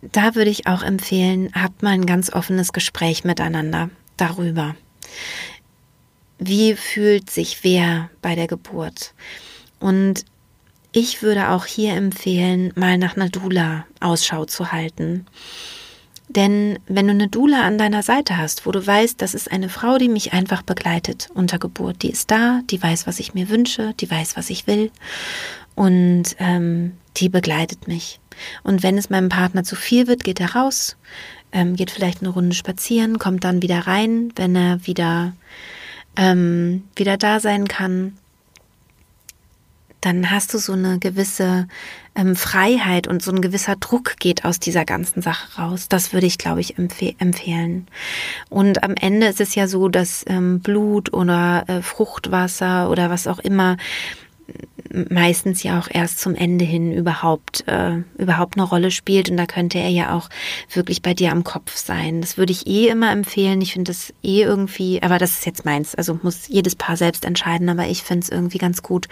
Da 0.00 0.34
würde 0.34 0.50
ich 0.50 0.66
auch 0.66 0.82
empfehlen, 0.82 1.50
habt 1.54 1.82
mal 1.82 1.90
ein 1.90 2.06
ganz 2.06 2.32
offenes 2.32 2.72
Gespräch 2.72 3.24
miteinander 3.24 3.90
darüber. 4.16 4.76
Wie 6.38 6.74
fühlt 6.74 7.30
sich 7.30 7.64
wer 7.64 8.10
bei 8.22 8.36
der 8.36 8.46
Geburt? 8.46 9.12
Und 9.80 10.24
ich 10.98 11.22
würde 11.22 11.50
auch 11.50 11.64
hier 11.64 11.94
empfehlen, 11.94 12.72
mal 12.74 12.98
nach 12.98 13.16
einer 13.16 13.28
Dula 13.28 13.86
Ausschau 14.00 14.44
zu 14.46 14.72
halten. 14.72 15.26
Denn 16.28 16.78
wenn 16.88 17.06
du 17.06 17.12
eine 17.12 17.28
Dula 17.28 17.62
an 17.62 17.78
deiner 17.78 18.02
Seite 18.02 18.36
hast, 18.36 18.66
wo 18.66 18.72
du 18.72 18.84
weißt, 18.84 19.22
das 19.22 19.32
ist 19.32 19.50
eine 19.50 19.68
Frau, 19.68 19.96
die 19.96 20.08
mich 20.08 20.32
einfach 20.32 20.62
begleitet 20.62 21.28
unter 21.32 21.58
Geburt, 21.58 22.02
die 22.02 22.10
ist 22.10 22.30
da, 22.30 22.60
die 22.68 22.82
weiß, 22.82 23.06
was 23.06 23.20
ich 23.20 23.32
mir 23.32 23.48
wünsche, 23.48 23.94
die 24.00 24.10
weiß, 24.10 24.36
was 24.36 24.50
ich 24.50 24.66
will 24.66 24.90
und 25.74 26.36
ähm, 26.38 26.94
die 27.16 27.28
begleitet 27.28 27.86
mich. 27.86 28.20
Und 28.62 28.82
wenn 28.82 28.98
es 28.98 29.08
meinem 29.08 29.30
Partner 29.30 29.64
zu 29.64 29.76
viel 29.76 30.06
wird, 30.06 30.24
geht 30.24 30.40
er 30.40 30.54
raus, 30.54 30.96
ähm, 31.52 31.76
geht 31.76 31.90
vielleicht 31.90 32.20
eine 32.20 32.30
Runde 32.30 32.54
spazieren, 32.54 33.18
kommt 33.18 33.44
dann 33.44 33.62
wieder 33.62 33.86
rein, 33.86 34.32
wenn 34.36 34.54
er 34.54 34.86
wieder 34.86 35.32
ähm, 36.16 36.82
wieder 36.96 37.16
da 37.16 37.40
sein 37.40 37.68
kann, 37.68 38.18
dann 40.00 40.30
hast 40.30 40.54
du 40.54 40.58
so 40.58 40.72
eine 40.72 40.98
gewisse 40.98 41.66
ähm, 42.14 42.36
Freiheit 42.36 43.06
und 43.06 43.22
so 43.22 43.32
ein 43.32 43.40
gewisser 43.40 43.76
Druck 43.76 44.16
geht 44.18 44.44
aus 44.44 44.60
dieser 44.60 44.84
ganzen 44.84 45.22
Sache 45.22 45.60
raus. 45.60 45.88
Das 45.88 46.12
würde 46.12 46.26
ich, 46.26 46.38
glaube 46.38 46.60
ich, 46.60 46.78
empfeh 46.78 47.14
empfehlen. 47.18 47.86
Und 48.48 48.82
am 48.82 48.94
Ende 48.94 49.26
ist 49.26 49.40
es 49.40 49.54
ja 49.54 49.66
so, 49.66 49.88
dass 49.88 50.24
ähm, 50.28 50.60
Blut 50.60 51.12
oder 51.12 51.64
äh, 51.68 51.82
Fruchtwasser 51.82 52.90
oder 52.90 53.10
was 53.10 53.26
auch 53.26 53.38
immer 53.38 53.76
meistens 54.90 55.62
ja 55.62 55.78
auch 55.78 55.88
erst 55.90 56.20
zum 56.20 56.34
Ende 56.34 56.64
hin 56.64 56.92
überhaupt 56.92 57.66
äh, 57.66 58.02
überhaupt 58.16 58.56
eine 58.56 58.66
Rolle 58.66 58.90
spielt 58.90 59.30
und 59.30 59.36
da 59.36 59.46
könnte 59.46 59.78
er 59.78 59.88
ja 59.88 60.14
auch 60.14 60.28
wirklich 60.72 61.02
bei 61.02 61.14
dir 61.14 61.32
am 61.32 61.44
Kopf 61.44 61.76
sein. 61.76 62.20
Das 62.20 62.36
würde 62.36 62.52
ich 62.52 62.66
eh 62.66 62.88
immer 62.88 63.12
empfehlen. 63.12 63.60
Ich 63.60 63.72
finde 63.72 63.90
das 63.90 64.12
eh 64.22 64.42
irgendwie, 64.42 65.02
aber 65.02 65.18
das 65.18 65.32
ist 65.32 65.46
jetzt 65.46 65.64
meins. 65.64 65.94
Also 65.94 66.18
muss 66.22 66.48
jedes 66.48 66.76
Paar 66.76 66.96
selbst 66.96 67.24
entscheiden, 67.24 67.68
aber 67.68 67.86
ich 67.86 68.02
finde 68.02 68.24
es 68.24 68.30
irgendwie 68.30 68.58
ganz 68.58 68.82
gut, 68.82 69.08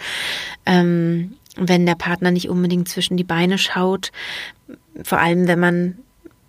ähm, 0.65 1.33
wenn 1.55 1.85
der 1.85 1.95
Partner 1.95 2.31
nicht 2.31 2.49
unbedingt 2.49 2.89
zwischen 2.89 3.17
die 3.17 3.23
Beine 3.23 3.57
schaut. 3.57 4.11
Vor 5.03 5.19
allem, 5.19 5.47
wenn 5.47 5.59
man 5.59 5.97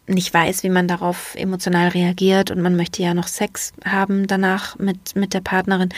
nicht 0.08 0.32
weiß, 0.32 0.62
wie 0.62 0.70
man 0.70 0.88
darauf 0.88 1.34
emotional 1.34 1.88
reagiert 1.88 2.50
und 2.50 2.60
man 2.60 2.76
möchte 2.76 3.02
ja 3.02 3.14
noch 3.14 3.28
Sex 3.28 3.72
haben 3.84 4.26
danach 4.26 4.78
mit, 4.78 5.16
mit 5.16 5.34
der 5.34 5.40
Partnerin. 5.40 5.90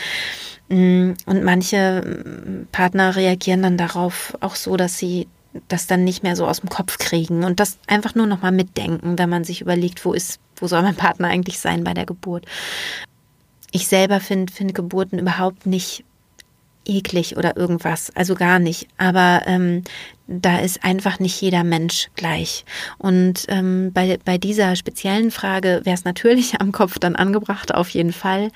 Mm, 0.69 1.13
und 1.25 1.43
manche 1.43 2.01
mm, 2.01 2.67
Partner 2.71 3.15
reagieren 3.15 3.63
dann 3.63 3.77
darauf 3.77 4.37
auch 4.41 4.55
so, 4.55 4.77
dass 4.77 4.97
sie 4.97 5.27
das 5.67 5.87
dann 5.87 6.03
nicht 6.03 6.23
mehr 6.23 6.35
so 6.35 6.47
aus 6.47 6.61
dem 6.61 6.69
Kopf 6.69 6.97
kriegen 6.97 7.43
und 7.43 7.59
das 7.59 7.77
einfach 7.87 8.15
nur 8.15 8.27
nochmal 8.27 8.51
mitdenken, 8.51 9.17
wenn 9.17 9.29
man 9.29 9.43
sich 9.43 9.61
überlegt, 9.61 10.05
wo 10.05 10.13
ist, 10.13 10.39
wo 10.55 10.67
soll 10.67 10.81
mein 10.81 10.95
Partner 10.95 11.27
eigentlich 11.27 11.59
sein 11.59 11.83
bei 11.83 11.93
der 11.93 12.05
Geburt. 12.05 12.45
Ich 13.71 13.87
selber 13.87 14.19
finde 14.19 14.51
finde 14.51 14.73
Geburten 14.73 15.19
überhaupt 15.19 15.65
nicht 15.65 16.05
eklig 16.85 17.37
oder 17.37 17.57
irgendwas, 17.57 18.11
also 18.15 18.35
gar 18.35 18.59
nicht. 18.59 18.87
Aber 18.97 19.41
ähm, 19.45 19.83
da 20.27 20.59
ist 20.59 20.83
einfach 20.83 21.19
nicht 21.19 21.39
jeder 21.41 21.63
Mensch 21.63 22.09
gleich. 22.15 22.65
Und 22.97 23.45
ähm, 23.49 23.91
bei, 23.93 24.17
bei 24.23 24.37
dieser 24.37 24.75
speziellen 24.75 25.31
Frage 25.31 25.81
wäre 25.83 25.95
es 25.95 26.05
natürlich 26.05 26.55
am 26.59 26.71
Kopf 26.71 26.99
dann 26.99 27.15
angebracht, 27.15 27.73
auf 27.73 27.89
jeden 27.89 28.13
Fall. 28.13 28.49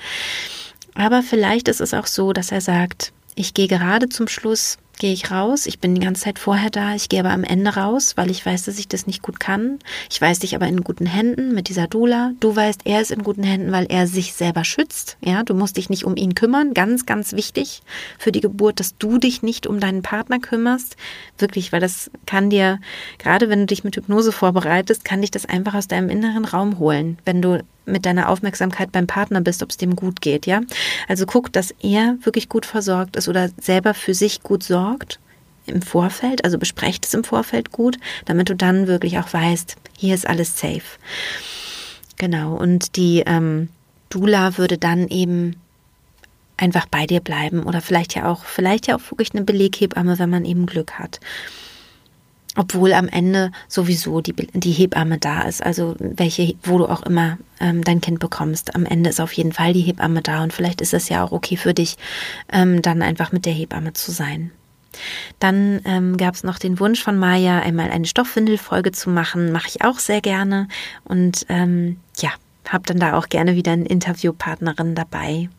Aber 0.94 1.22
vielleicht 1.22 1.68
ist 1.68 1.82
es 1.82 1.94
auch 1.94 2.08
so, 2.08 2.34
dass 2.34 2.52
er 2.52 2.62
sagt, 2.62 3.12
ich 3.36 3.54
gehe 3.54 3.68
gerade 3.68 4.08
zum 4.08 4.28
Schluss, 4.28 4.78
gehe 4.98 5.14
ich 5.14 5.32
raus. 5.32 5.66
Ich 5.66 5.80
bin 5.80 5.96
die 5.96 6.02
ganze 6.02 6.24
Zeit 6.24 6.40
vorher 6.40 6.70
da. 6.70 6.96
Ich 6.96 7.10
gehe 7.10 7.20
aber 7.20 7.32
am 7.32 7.44
Ende 7.44 7.76
raus, 7.76 8.18
weil 8.18 8.32
ich 8.32 8.46
weiß, 8.46 8.66
dass 8.66 8.80
ich 8.80 8.88
das 8.88 9.08
nicht 9.08 9.22
gut 9.22 9.40
kann. 9.40 9.80
Ich 10.10 10.20
weiß 10.20 10.40
dich 10.40 10.56
aber 10.56 10.68
in 10.68 10.84
guten 10.84 11.06
Händen 11.06 11.54
mit 11.54 11.70
dieser 11.70 11.88
Dula. 11.88 12.34
Du 12.40 12.56
weißt, 12.56 12.82
er 12.86 13.02
ist 13.02 13.12
in 13.12 13.24
guten 13.24 13.44
Händen, 13.44 13.72
weil 13.72 13.86
er 13.90 14.08
sich 14.08 14.34
selber 14.34 14.64
schützt. 14.64 15.18
Ja, 15.22 15.44
du 15.44 15.54
musst 15.54 15.78
dich 15.78 15.90
nicht 15.90 16.06
um 16.06 16.16
ihn 16.16 16.36
kümmern. 16.36 16.74
Ganz, 16.74 17.06
ganz 17.06 17.34
wichtig 17.34 17.82
für 18.18 18.32
die 18.32 18.42
Geburt, 18.42 18.80
dass 18.80 18.98
du 18.98 19.18
dich 19.18 19.42
nicht 19.42 19.68
um 19.68 19.80
deinen 19.80 20.02
Partner 20.02 20.40
kümmerst. 20.40 20.96
Wirklich, 21.38 21.72
weil 21.72 21.82
das 21.82 22.12
kann 22.26 22.50
dir, 22.50 22.80
gerade 23.18 23.50
wenn 23.50 23.60
du 23.60 23.66
dich 23.68 23.84
mit 23.84 23.96
Hypnose 23.96 24.32
vorbereitest, 24.32 25.06
kann 25.06 25.22
dich 25.22 25.32
das 25.32 25.46
einfach 25.46 25.74
aus 25.74 25.88
deinem 25.88 26.10
inneren 26.10 26.46
Raum 26.46 26.80
holen. 26.80 27.18
Wenn 27.26 27.42
du 27.42 27.64
mit 27.86 28.06
deiner 28.06 28.30
Aufmerksamkeit 28.30 28.92
beim 28.92 29.08
Partner 29.08 29.42
bist, 29.42 29.64
ob 29.64 29.70
es 29.70 29.78
dem 29.78 29.96
gut 29.96 30.22
geht, 30.22 30.46
ja. 30.46 30.62
Also 31.08 31.26
guck, 31.26 31.52
dass 31.54 31.74
er 31.82 32.18
wirklich 32.24 32.50
gut 32.50 32.66
versorgt 32.66 33.16
ist 33.16 33.28
oder 33.28 33.50
selber 33.60 33.94
für 33.94 34.14
sich 34.14 34.42
gut 34.42 34.64
sorgt 34.64 35.20
im 35.66 35.82
Vorfeld, 35.82 36.44
also 36.44 36.58
besprecht 36.58 37.06
es 37.06 37.14
im 37.14 37.24
Vorfeld 37.24 37.72
gut, 37.72 37.98
damit 38.26 38.50
du 38.50 38.56
dann 38.56 38.88
wirklich 38.88 39.18
auch 39.18 39.32
weißt, 39.32 39.76
hier 39.98 40.14
ist 40.14 40.28
alles 40.28 40.60
safe. 40.60 40.84
Genau, 42.18 42.56
und 42.56 42.96
die 42.96 43.24
ähm, 43.26 43.70
Dula 44.10 44.58
würde 44.58 44.78
dann 44.78 45.08
eben 45.08 45.56
einfach 46.58 46.86
bei 46.86 47.06
dir 47.06 47.20
bleiben 47.20 47.64
oder 47.64 47.82
vielleicht 47.82 48.16
ja 48.16 48.30
auch, 48.32 48.46
vielleicht 48.46 48.88
ja 48.88 48.96
auch 48.96 49.12
wirklich 49.12 49.34
eine 49.34 49.44
Beleghebamme, 49.44 50.20
wenn 50.20 50.30
man 50.30 50.46
eben 50.46 50.66
Glück 50.66 50.94
hat 50.94 51.20
obwohl 52.58 52.94
am 52.94 53.08
Ende 53.08 53.52
sowieso 53.68 54.22
die, 54.22 54.34
die 54.34 54.72
Hebamme 54.72 55.18
da 55.18 55.44
ist. 55.44 55.64
Also 55.64 55.96
welche, 56.00 56.56
wo 56.64 56.78
du 56.78 56.88
auch 56.88 57.04
immer 57.04 57.38
ähm, 57.60 57.84
dein 57.84 58.02
Kind 58.02 58.20
bekommst, 58.20 58.76
am 58.76 58.86
Ende 58.86 59.10
ist 59.10 59.20
auf 59.20 59.34
jeden 59.34 59.52
Fall 59.52 59.74
die 59.74 59.82
Hebamme 59.82 60.22
da 60.22 60.44
und 60.44 60.54
vielleicht 60.54 60.82
ist 60.82 60.94
es 60.94 61.10
ja 61.10 61.24
auch 61.24 61.32
okay 61.32 61.58
für 61.58 61.74
dich, 61.74 61.98
ähm, 62.52 62.82
dann 62.82 63.02
einfach 63.02 63.32
mit 63.32 63.46
der 63.46 63.54
Hebamme 63.54 63.94
zu 63.94 64.12
sein. 64.12 64.52
Dann 65.40 65.82
ähm, 65.86 66.18
gab 66.18 66.36
es 66.36 66.44
noch 66.44 66.58
den 66.58 66.80
Wunsch 66.80 67.04
von 67.04 67.18
Maya, 67.18 67.60
einmal 67.60 67.92
eine 67.92 68.06
Stoffwindelfolge 68.06 68.94
zu 68.94 69.10
machen. 69.10 69.52
Mache 69.52 69.68
ich 69.68 69.84
auch 69.84 70.00
sehr 70.00 70.22
gerne. 70.22 70.70
Und 71.04 71.46
ähm, 71.50 71.98
ja, 72.18 72.30
habe 72.70 72.86
dann 72.86 73.00
da 73.00 73.18
auch 73.18 73.28
gerne 73.28 73.56
wieder 73.56 73.74
eine 73.74 73.86
Interviewpartnerin 73.86 74.96
dabei. 74.96 75.50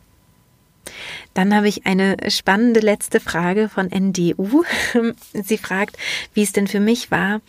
Dann 1.33 1.53
habe 1.53 1.67
ich 1.67 1.85
eine 1.85 2.17
spannende 2.29 2.79
letzte 2.79 3.19
Frage 3.19 3.69
von 3.69 3.91
NDU. 3.91 4.63
Sie 5.33 5.57
fragt, 5.57 5.97
wie 6.33 6.43
es 6.43 6.53
denn 6.53 6.67
für 6.67 6.79
mich 6.79 7.11
war, 7.11 7.41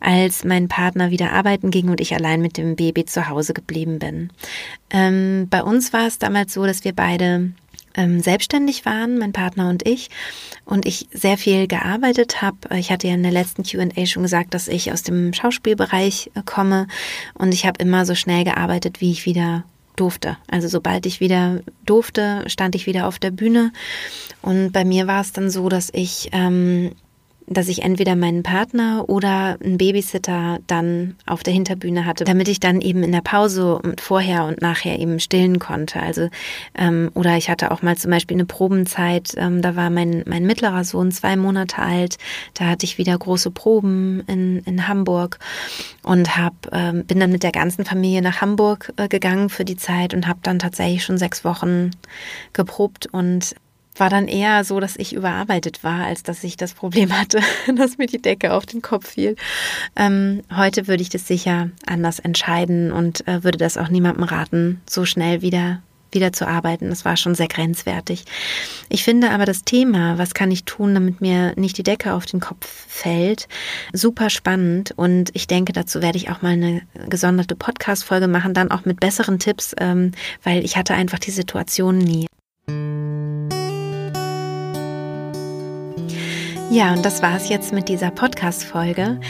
als 0.00 0.44
mein 0.44 0.68
Partner 0.68 1.10
wieder 1.10 1.32
arbeiten 1.32 1.70
ging 1.70 1.88
und 1.88 2.00
ich 2.00 2.14
allein 2.14 2.40
mit 2.40 2.56
dem 2.56 2.76
Baby 2.76 3.04
zu 3.04 3.28
Hause 3.28 3.54
geblieben 3.54 3.98
bin. 3.98 4.30
Ähm, 4.90 5.48
bei 5.50 5.62
uns 5.62 5.92
war 5.92 6.06
es 6.06 6.18
damals 6.18 6.52
so, 6.52 6.66
dass 6.66 6.84
wir 6.84 6.92
beide 6.92 7.52
ähm, 7.94 8.20
selbstständig 8.20 8.84
waren, 8.84 9.18
mein 9.18 9.32
Partner 9.32 9.68
und 9.68 9.86
ich, 9.86 10.10
und 10.64 10.86
ich 10.86 11.08
sehr 11.12 11.36
viel 11.36 11.66
gearbeitet 11.66 12.42
habe. 12.42 12.56
Ich 12.76 12.90
hatte 12.90 13.08
ja 13.08 13.14
in 13.14 13.22
der 13.22 13.32
letzten 13.32 13.64
QA 13.64 14.06
schon 14.06 14.22
gesagt, 14.22 14.54
dass 14.54 14.68
ich 14.68 14.92
aus 14.92 15.02
dem 15.02 15.32
Schauspielbereich 15.32 16.30
äh, 16.34 16.42
komme 16.44 16.86
und 17.34 17.52
ich 17.52 17.66
habe 17.66 17.82
immer 17.82 18.06
so 18.06 18.14
schnell 18.14 18.44
gearbeitet, 18.44 19.00
wie 19.00 19.10
ich 19.10 19.26
wieder 19.26 19.64
durfte. 19.96 20.36
Also 20.48 20.68
sobald 20.68 21.06
ich 21.06 21.20
wieder 21.20 21.60
durfte, 21.84 22.44
stand 22.46 22.74
ich 22.74 22.86
wieder 22.86 23.06
auf 23.06 23.18
der 23.18 23.30
Bühne. 23.30 23.72
Und 24.40 24.72
bei 24.72 24.84
mir 24.84 25.06
war 25.06 25.20
es 25.20 25.32
dann 25.32 25.50
so, 25.50 25.68
dass 25.68 25.90
ich 25.92 26.30
ähm, 26.32 26.92
dass 27.46 27.68
ich 27.68 27.82
entweder 27.82 28.16
meinen 28.16 28.42
Partner 28.42 29.04
oder 29.08 29.58
einen 29.62 29.78
Babysitter 29.78 30.58
dann 30.66 31.16
auf 31.26 31.42
der 31.42 31.52
Hinterbühne 31.52 32.06
hatte, 32.06 32.24
damit 32.24 32.48
ich 32.48 32.60
dann 32.60 32.80
eben 32.80 33.02
in 33.02 33.12
der 33.12 33.20
Pause 33.20 33.80
vorher 34.00 34.44
und 34.44 34.60
nachher 34.62 34.98
eben 34.98 35.20
stillen 35.20 35.58
konnte. 35.58 36.00
Also 36.00 36.28
ähm, 36.76 37.10
oder 37.14 37.36
ich 37.36 37.50
hatte 37.50 37.70
auch 37.70 37.82
mal 37.82 37.96
zum 37.96 38.10
Beispiel 38.10 38.36
eine 38.36 38.46
Probenzeit. 38.46 39.34
Ähm, 39.36 39.62
da 39.62 39.76
war 39.76 39.90
mein 39.90 40.22
mein 40.26 40.46
mittlerer 40.46 40.84
Sohn 40.84 41.12
zwei 41.12 41.36
Monate 41.36 41.78
alt. 41.78 42.16
Da 42.54 42.66
hatte 42.66 42.84
ich 42.84 42.98
wieder 42.98 43.16
große 43.16 43.50
Proben 43.50 44.22
in 44.26 44.60
in 44.64 44.88
Hamburg 44.88 45.38
und 46.02 46.36
hab 46.36 46.54
ähm, 46.72 47.04
bin 47.04 47.20
dann 47.20 47.32
mit 47.32 47.42
der 47.42 47.52
ganzen 47.52 47.84
Familie 47.84 48.22
nach 48.22 48.40
Hamburg 48.40 48.92
äh, 48.96 49.08
gegangen 49.08 49.48
für 49.48 49.64
die 49.64 49.76
Zeit 49.76 50.14
und 50.14 50.26
habe 50.26 50.40
dann 50.42 50.58
tatsächlich 50.58 51.04
schon 51.04 51.18
sechs 51.18 51.44
Wochen 51.44 51.90
geprobt 52.52 53.06
und 53.12 53.54
war 53.96 54.10
dann 54.10 54.28
eher 54.28 54.64
so, 54.64 54.80
dass 54.80 54.96
ich 54.96 55.12
überarbeitet 55.12 55.84
war, 55.84 56.04
als 56.04 56.22
dass 56.22 56.44
ich 56.44 56.56
das 56.56 56.74
Problem 56.74 57.12
hatte, 57.18 57.40
dass 57.74 57.98
mir 57.98 58.06
die 58.06 58.22
Decke 58.22 58.52
auf 58.52 58.66
den 58.66 58.82
Kopf 58.82 59.10
fiel. 59.10 59.36
Ähm, 59.96 60.42
heute 60.54 60.88
würde 60.88 61.02
ich 61.02 61.10
das 61.10 61.26
sicher 61.26 61.70
anders 61.86 62.18
entscheiden 62.18 62.92
und 62.92 63.26
äh, 63.28 63.44
würde 63.44 63.58
das 63.58 63.76
auch 63.76 63.88
niemandem 63.88 64.24
raten, 64.24 64.80
so 64.88 65.04
schnell 65.04 65.42
wieder 65.42 65.82
wieder 66.14 66.32
zu 66.32 66.46
arbeiten. 66.46 66.90
Das 66.90 67.04
war 67.04 67.16
schon 67.16 67.34
sehr 67.34 67.48
grenzwertig. 67.48 68.24
Ich 68.88 69.04
finde 69.04 69.30
aber 69.30 69.44
das 69.44 69.64
Thema, 69.64 70.18
was 70.18 70.34
kann 70.34 70.50
ich 70.50 70.64
tun, 70.64 70.94
damit 70.94 71.20
mir 71.20 71.54
nicht 71.56 71.78
die 71.78 71.82
Decke 71.82 72.12
auf 72.12 72.26
den 72.26 72.40
Kopf 72.40 72.66
fällt, 72.66 73.48
super 73.92 74.30
spannend. 74.30 74.92
Und 74.96 75.30
ich 75.34 75.46
denke, 75.46 75.72
dazu 75.72 76.02
werde 76.02 76.18
ich 76.18 76.30
auch 76.30 76.42
mal 76.42 76.52
eine 76.52 76.82
gesonderte 77.08 77.56
Podcast-Folge 77.56 78.28
machen, 78.28 78.54
dann 78.54 78.70
auch 78.70 78.84
mit 78.84 79.00
besseren 79.00 79.38
Tipps, 79.38 79.74
ähm, 79.78 80.12
weil 80.42 80.64
ich 80.64 80.76
hatte 80.76 80.94
einfach 80.94 81.18
die 81.18 81.30
Situation 81.30 81.98
nie. 81.98 82.26
Ja, 86.72 86.94
und 86.94 87.04
das 87.04 87.20
war 87.20 87.36
es 87.36 87.50
jetzt 87.50 87.74
mit 87.74 87.90
dieser 87.90 88.10
Podcast-Folge. 88.10 89.20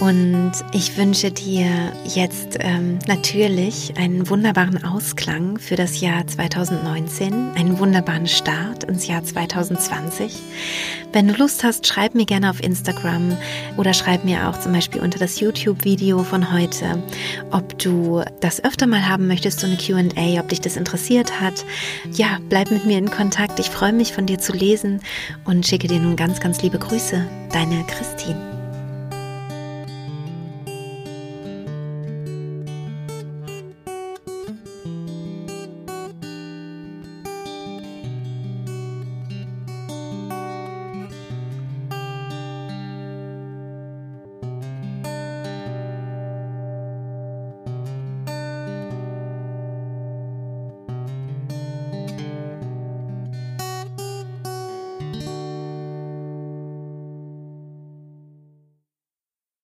Und 0.00 0.52
ich 0.74 0.98
wünsche 0.98 1.30
dir 1.30 1.66
jetzt 2.04 2.58
ähm, 2.60 2.98
natürlich 3.06 3.94
einen 3.96 4.28
wunderbaren 4.28 4.84
Ausklang 4.84 5.58
für 5.58 5.76
das 5.76 6.02
Jahr 6.02 6.26
2019, 6.26 7.52
einen 7.54 7.78
wunderbaren 7.78 8.26
Start 8.26 8.84
ins 8.84 9.06
Jahr 9.06 9.24
2020. 9.24 10.42
Wenn 11.12 11.26
du 11.26 11.34
Lust 11.34 11.64
hast, 11.64 11.86
schreib 11.86 12.14
mir 12.14 12.26
gerne 12.26 12.50
auf 12.50 12.62
Instagram 12.62 13.36
oder 13.78 13.94
schreib 13.94 14.24
mir 14.24 14.48
auch 14.48 14.60
zum 14.60 14.72
Beispiel 14.72 15.00
unter 15.00 15.18
das 15.18 15.40
YouTube-Video 15.40 16.22
von 16.22 16.52
heute, 16.52 17.02
ob 17.50 17.78
du 17.78 18.22
das 18.40 18.62
öfter 18.62 18.86
mal 18.86 19.08
haben 19.08 19.26
möchtest, 19.26 19.60
so 19.60 19.66
eine 19.66 19.76
QA, 19.76 20.38
ob 20.38 20.48
dich 20.50 20.60
das 20.60 20.76
interessiert 20.76 21.40
hat. 21.40 21.64
Ja, 22.12 22.38
bleib 22.50 22.70
mit 22.70 22.84
mir 22.84 22.98
in 22.98 23.10
Kontakt. 23.10 23.58
Ich 23.58 23.70
freue 23.70 23.94
mich, 23.94 24.12
von 24.12 24.26
dir 24.26 24.38
zu 24.38 24.52
lesen 24.52 25.00
und 25.44 25.66
schicke 25.66 25.88
dir 25.88 25.98
nun 25.98 26.14
ganz, 26.14 26.40
ganz 26.40 26.62
liebe 26.62 26.78
Grüße. 26.90 27.24
Deine 27.52 27.84
Christine. 27.84 28.49